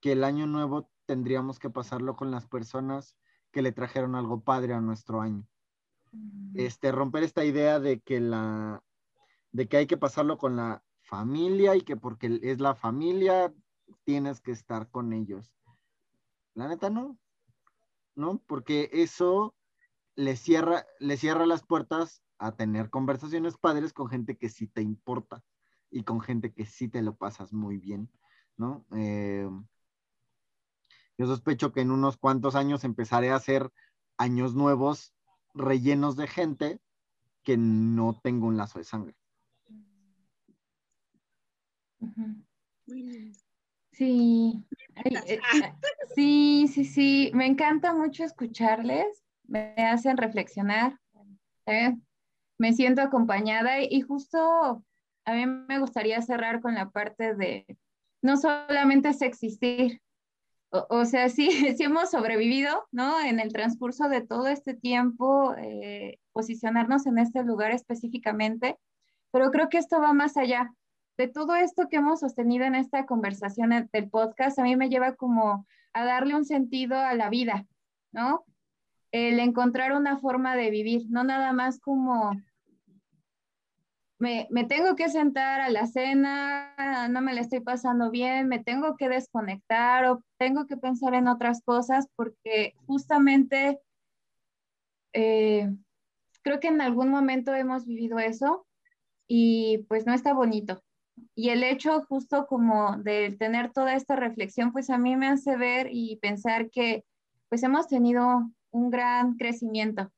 que 0.00 0.12
el 0.12 0.24
año 0.24 0.46
nuevo 0.46 0.90
tendríamos 1.06 1.58
que 1.58 1.70
pasarlo 1.70 2.16
con 2.16 2.30
las 2.30 2.46
personas 2.46 3.16
que 3.50 3.62
le 3.62 3.72
trajeron 3.72 4.14
algo 4.14 4.42
padre 4.42 4.74
a 4.74 4.80
nuestro 4.80 5.22
año. 5.22 5.48
Este, 6.54 6.92
romper 6.92 7.22
esta 7.22 7.44
idea 7.44 7.80
de 7.80 8.00
que 8.00 8.20
la, 8.20 8.82
de 9.52 9.68
que 9.68 9.78
hay 9.78 9.86
que 9.86 9.96
pasarlo 9.96 10.38
con 10.38 10.56
la 10.56 10.84
familia 11.00 11.74
y 11.76 11.80
que 11.80 11.96
porque 11.96 12.38
es 12.42 12.60
la 12.60 12.74
familia 12.74 13.52
tienes 14.04 14.40
que 14.40 14.52
estar 14.52 14.90
con 14.90 15.12
ellos. 15.12 15.57
La 16.58 16.66
neta 16.66 16.90
no, 16.90 17.16
¿no? 18.16 18.42
Porque 18.48 18.90
eso 18.92 19.54
le 20.16 20.34
cierra, 20.34 20.84
le 20.98 21.16
cierra 21.16 21.46
las 21.46 21.64
puertas 21.64 22.24
a 22.36 22.56
tener 22.56 22.90
conversaciones 22.90 23.56
padres 23.56 23.92
con 23.92 24.08
gente 24.08 24.36
que 24.36 24.48
sí 24.48 24.66
te 24.66 24.82
importa 24.82 25.44
y 25.88 26.02
con 26.02 26.20
gente 26.20 26.52
que 26.52 26.66
sí 26.66 26.88
te 26.88 27.00
lo 27.00 27.14
pasas 27.14 27.52
muy 27.52 27.78
bien, 27.78 28.10
¿no? 28.56 28.84
Eh, 28.96 29.48
yo 31.16 31.26
sospecho 31.26 31.70
que 31.70 31.82
en 31.82 31.92
unos 31.92 32.16
cuantos 32.16 32.56
años 32.56 32.82
empezaré 32.82 33.30
a 33.30 33.36
hacer 33.36 33.70
años 34.16 34.56
nuevos 34.56 35.14
rellenos 35.54 36.16
de 36.16 36.26
gente 36.26 36.80
que 37.44 37.56
no 37.56 38.18
tengo 38.20 38.48
un 38.48 38.56
lazo 38.56 38.80
de 38.80 38.84
sangre. 38.84 39.16
Sí, 43.98 44.64
eh, 45.04 45.40
sí, 46.14 46.68
sí, 46.72 46.84
sí, 46.84 47.30
me 47.34 47.46
encanta 47.46 47.92
mucho 47.92 48.22
escucharles, 48.22 49.24
me 49.48 49.74
hacen 49.76 50.16
reflexionar, 50.16 50.96
¿eh? 51.66 51.96
me 52.58 52.72
siento 52.74 53.02
acompañada 53.02 53.82
y 53.82 54.00
justo 54.02 54.84
a 55.24 55.32
mí 55.32 55.46
me 55.46 55.80
gustaría 55.80 56.22
cerrar 56.22 56.60
con 56.60 56.74
la 56.74 56.90
parte 56.90 57.34
de 57.34 57.66
no 58.22 58.36
solamente 58.36 59.08
es 59.08 59.20
existir, 59.20 60.00
o, 60.70 61.04
sea, 61.04 61.28
sí, 61.28 61.50
sí 61.76 61.82
hemos 61.82 62.10
sobrevivido, 62.10 62.86
¿no? 62.92 63.20
En 63.20 63.40
el 63.40 63.52
transcurso 63.52 64.08
de 64.08 64.20
todo 64.20 64.46
este 64.46 64.74
tiempo, 64.74 65.56
eh, 65.56 66.20
posicionarnos 66.32 67.06
en 67.06 67.18
este 67.18 67.42
lugar 67.42 67.72
específicamente, 67.72 68.78
pero 69.32 69.50
creo 69.50 69.68
que 69.68 69.78
esto 69.78 70.00
va 70.00 70.12
más 70.12 70.36
allá. 70.36 70.72
De 71.18 71.26
todo 71.26 71.56
esto 71.56 71.88
que 71.88 71.96
hemos 71.96 72.20
sostenido 72.20 72.64
en 72.64 72.76
esta 72.76 73.04
conversación 73.04 73.90
del 73.92 74.08
podcast, 74.08 74.56
a 74.60 74.62
mí 74.62 74.76
me 74.76 74.88
lleva 74.88 75.16
como 75.16 75.66
a 75.92 76.04
darle 76.04 76.36
un 76.36 76.44
sentido 76.44 76.96
a 76.96 77.12
la 77.14 77.28
vida, 77.28 77.66
¿no? 78.12 78.44
El 79.10 79.40
encontrar 79.40 79.94
una 79.94 80.18
forma 80.18 80.54
de 80.54 80.70
vivir, 80.70 81.06
no 81.10 81.24
nada 81.24 81.52
más 81.52 81.80
como 81.80 82.40
me, 84.20 84.46
tengo 84.68 84.94
que 84.94 85.08
sentar 85.08 85.60
a 85.60 85.70
la 85.70 85.88
cena, 85.88 87.08
no 87.10 87.20
me 87.20 87.34
la 87.34 87.40
estoy 87.40 87.60
pasando 87.60 88.12
bien, 88.12 88.46
me 88.46 88.62
tengo 88.62 88.96
que 88.96 89.08
desconectar 89.08 90.06
o 90.06 90.22
tengo 90.38 90.66
que 90.66 90.76
pensar 90.76 91.14
en 91.14 91.26
otras 91.26 91.62
cosas 91.64 92.06
porque 92.14 92.74
justamente 92.86 93.80
eh, 95.12 95.68
creo 96.42 96.60
que 96.60 96.68
en 96.68 96.80
algún 96.80 97.08
momento 97.08 97.54
hemos 97.54 97.86
vivido 97.86 98.20
eso 98.20 98.68
y 99.26 99.78
pues 99.88 100.06
no 100.06 100.14
está 100.14 100.32
bonito. 100.32 100.80
Y 101.34 101.50
el 101.50 101.62
hecho 101.62 102.04
justo 102.08 102.46
como 102.46 102.96
de 102.98 103.36
tener 103.38 103.72
toda 103.72 103.94
esta 103.94 104.16
reflexión, 104.16 104.72
pues 104.72 104.90
a 104.90 104.98
mí 104.98 105.16
me 105.16 105.28
hace 105.28 105.56
ver 105.56 105.88
y 105.90 106.16
pensar 106.16 106.70
que 106.70 107.04
pues 107.48 107.62
hemos 107.62 107.88
tenido 107.88 108.50
un 108.70 108.90
gran 108.90 109.36
crecimiento. 109.36 110.10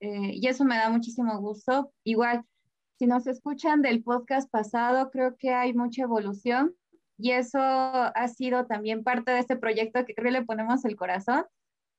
Eh, 0.00 0.32
y 0.34 0.46
eso 0.46 0.64
me 0.64 0.76
da 0.76 0.90
muchísimo 0.90 1.38
gusto. 1.40 1.92
Igual, 2.04 2.44
si 2.98 3.06
nos 3.06 3.26
escuchan 3.26 3.82
del 3.82 4.02
podcast 4.02 4.50
pasado, 4.50 5.10
creo 5.10 5.36
que 5.36 5.52
hay 5.52 5.74
mucha 5.74 6.02
evolución 6.02 6.74
y 7.18 7.32
eso 7.32 7.58
ha 7.60 8.28
sido 8.28 8.66
también 8.66 9.02
parte 9.02 9.32
de 9.32 9.38
este 9.38 9.56
proyecto 9.56 10.04
que 10.04 10.14
creo 10.14 10.26
que 10.26 10.40
le 10.40 10.44
ponemos 10.44 10.84
el 10.84 10.96
corazón. 10.96 11.44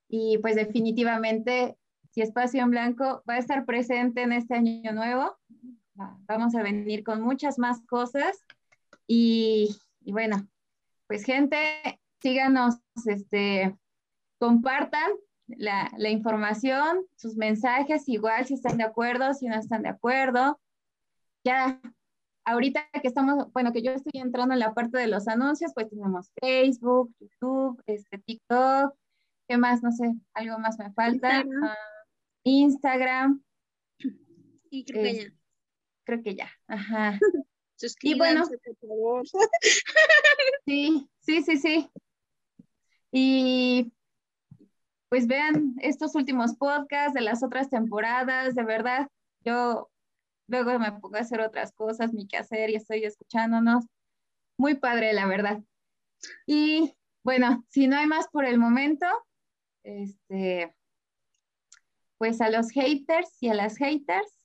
Y 0.09 0.37
pues 0.39 0.55
definitivamente, 0.55 1.77
si 2.11 2.21
Espacio 2.21 2.61
en 2.61 2.71
Blanco 2.71 3.23
va 3.29 3.35
a 3.35 3.39
estar 3.39 3.65
presente 3.65 4.21
en 4.21 4.31
este 4.31 4.55
año 4.55 4.91
nuevo, 4.93 5.35
vamos 6.27 6.55
a 6.55 6.63
venir 6.63 7.03
con 7.03 7.21
muchas 7.21 7.59
más 7.59 7.81
cosas. 7.85 8.45
Y, 9.07 9.75
y 10.01 10.11
bueno, 10.11 10.47
pues 11.07 11.23
gente, 11.23 11.57
síganos, 12.21 12.75
este, 13.05 13.75
compartan 14.39 15.11
la, 15.47 15.91
la, 15.97 16.09
información, 16.09 17.05
sus 17.15 17.35
mensajes, 17.35 18.09
igual 18.09 18.45
si 18.45 18.55
están 18.55 18.77
de 18.77 18.83
acuerdo, 18.83 19.33
si 19.33 19.47
no 19.47 19.55
están 19.55 19.83
de 19.83 19.89
acuerdo 19.89 20.59
ya 21.47 21.79
ahorita 22.45 22.87
que 23.01 23.07
estamos, 23.07 23.51
bueno, 23.53 23.71
que 23.71 23.81
yo 23.81 23.91
estoy 23.91 24.19
entrando 24.19 24.53
en 24.53 24.59
la 24.59 24.73
parte 24.73 24.97
de 24.97 25.07
los 25.07 25.27
anuncios, 25.27 25.71
pues 25.73 25.89
tenemos 25.89 26.29
Facebook, 26.41 27.13
YouTube, 27.19 27.81
este, 27.85 28.17
TikTok, 28.17 28.93
¿qué 29.47 29.57
más? 29.57 29.81
No 29.81 29.91
sé, 29.91 30.13
algo 30.33 30.59
más 30.59 30.77
me 30.77 30.91
falta. 30.91 31.45
Instagram. 32.43 33.41
Ah, 34.01 34.07
y 34.69 34.85
creo 34.85 35.03
que 35.03 35.15
ya. 35.15 35.36
Creo 36.07 36.23
que 36.23 36.35
ya, 36.35 36.49
ajá. 36.69 37.19
y 38.01 38.17
bueno, 38.17 38.45
por 38.47 38.77
favor. 38.77 39.23
sí, 40.65 41.09
sí, 41.19 41.43
sí, 41.43 41.57
sí. 41.57 41.91
Y 43.11 43.91
pues 45.09 45.27
vean 45.27 45.75
estos 45.81 46.15
últimos 46.15 46.55
podcasts 46.55 47.13
de 47.13 47.19
las 47.19 47.43
otras 47.43 47.69
temporadas, 47.69 48.55
de 48.55 48.63
verdad, 48.63 49.09
yo 49.41 49.89
luego 50.47 50.79
me 50.79 50.93
pongo 50.93 51.17
a 51.17 51.19
hacer 51.19 51.41
otras 51.41 51.73
cosas, 51.73 52.13
mi 52.13 52.25
quehacer 52.25 52.69
y 52.69 52.75
estoy 52.75 53.03
escuchándonos. 53.03 53.83
Muy 54.57 54.75
padre, 54.75 55.11
la 55.11 55.27
verdad. 55.27 55.61
Y 56.45 56.95
bueno, 57.25 57.65
si 57.67 57.87
no 57.87 57.97
hay 57.97 58.07
más 58.07 58.29
por 58.29 58.45
el 58.45 58.59
momento, 58.59 59.07
este, 59.83 60.73
pues 62.17 62.39
a 62.39 62.49
los 62.49 62.69
haters 62.71 63.35
y 63.41 63.49
a 63.49 63.53
las 63.53 63.75
haters, 63.75 64.36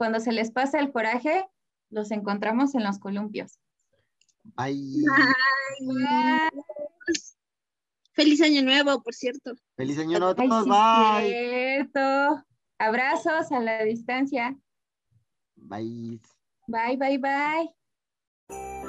cuando 0.00 0.18
se 0.18 0.32
les 0.32 0.50
pasa 0.50 0.80
el 0.80 0.92
coraje, 0.92 1.46
los 1.90 2.10
encontramos 2.10 2.74
en 2.74 2.84
los 2.84 2.98
columpios. 2.98 3.60
Ay. 4.56 5.04
Feliz 8.14 8.40
año 8.40 8.62
nuevo, 8.62 9.02
por 9.02 9.12
cierto. 9.12 9.52
Feliz 9.76 9.98
año 9.98 10.18
nuevo 10.18 10.28
a 10.28 10.34
todos. 10.34 10.64
Bye. 10.64 11.28
Cierto. 11.28 12.46
Abrazos 12.78 13.52
a 13.52 13.60
la 13.60 13.84
distancia. 13.84 14.56
Bye. 15.56 16.18
Bye, 16.66 16.96
bye, 16.96 17.18
bye. 17.18 18.79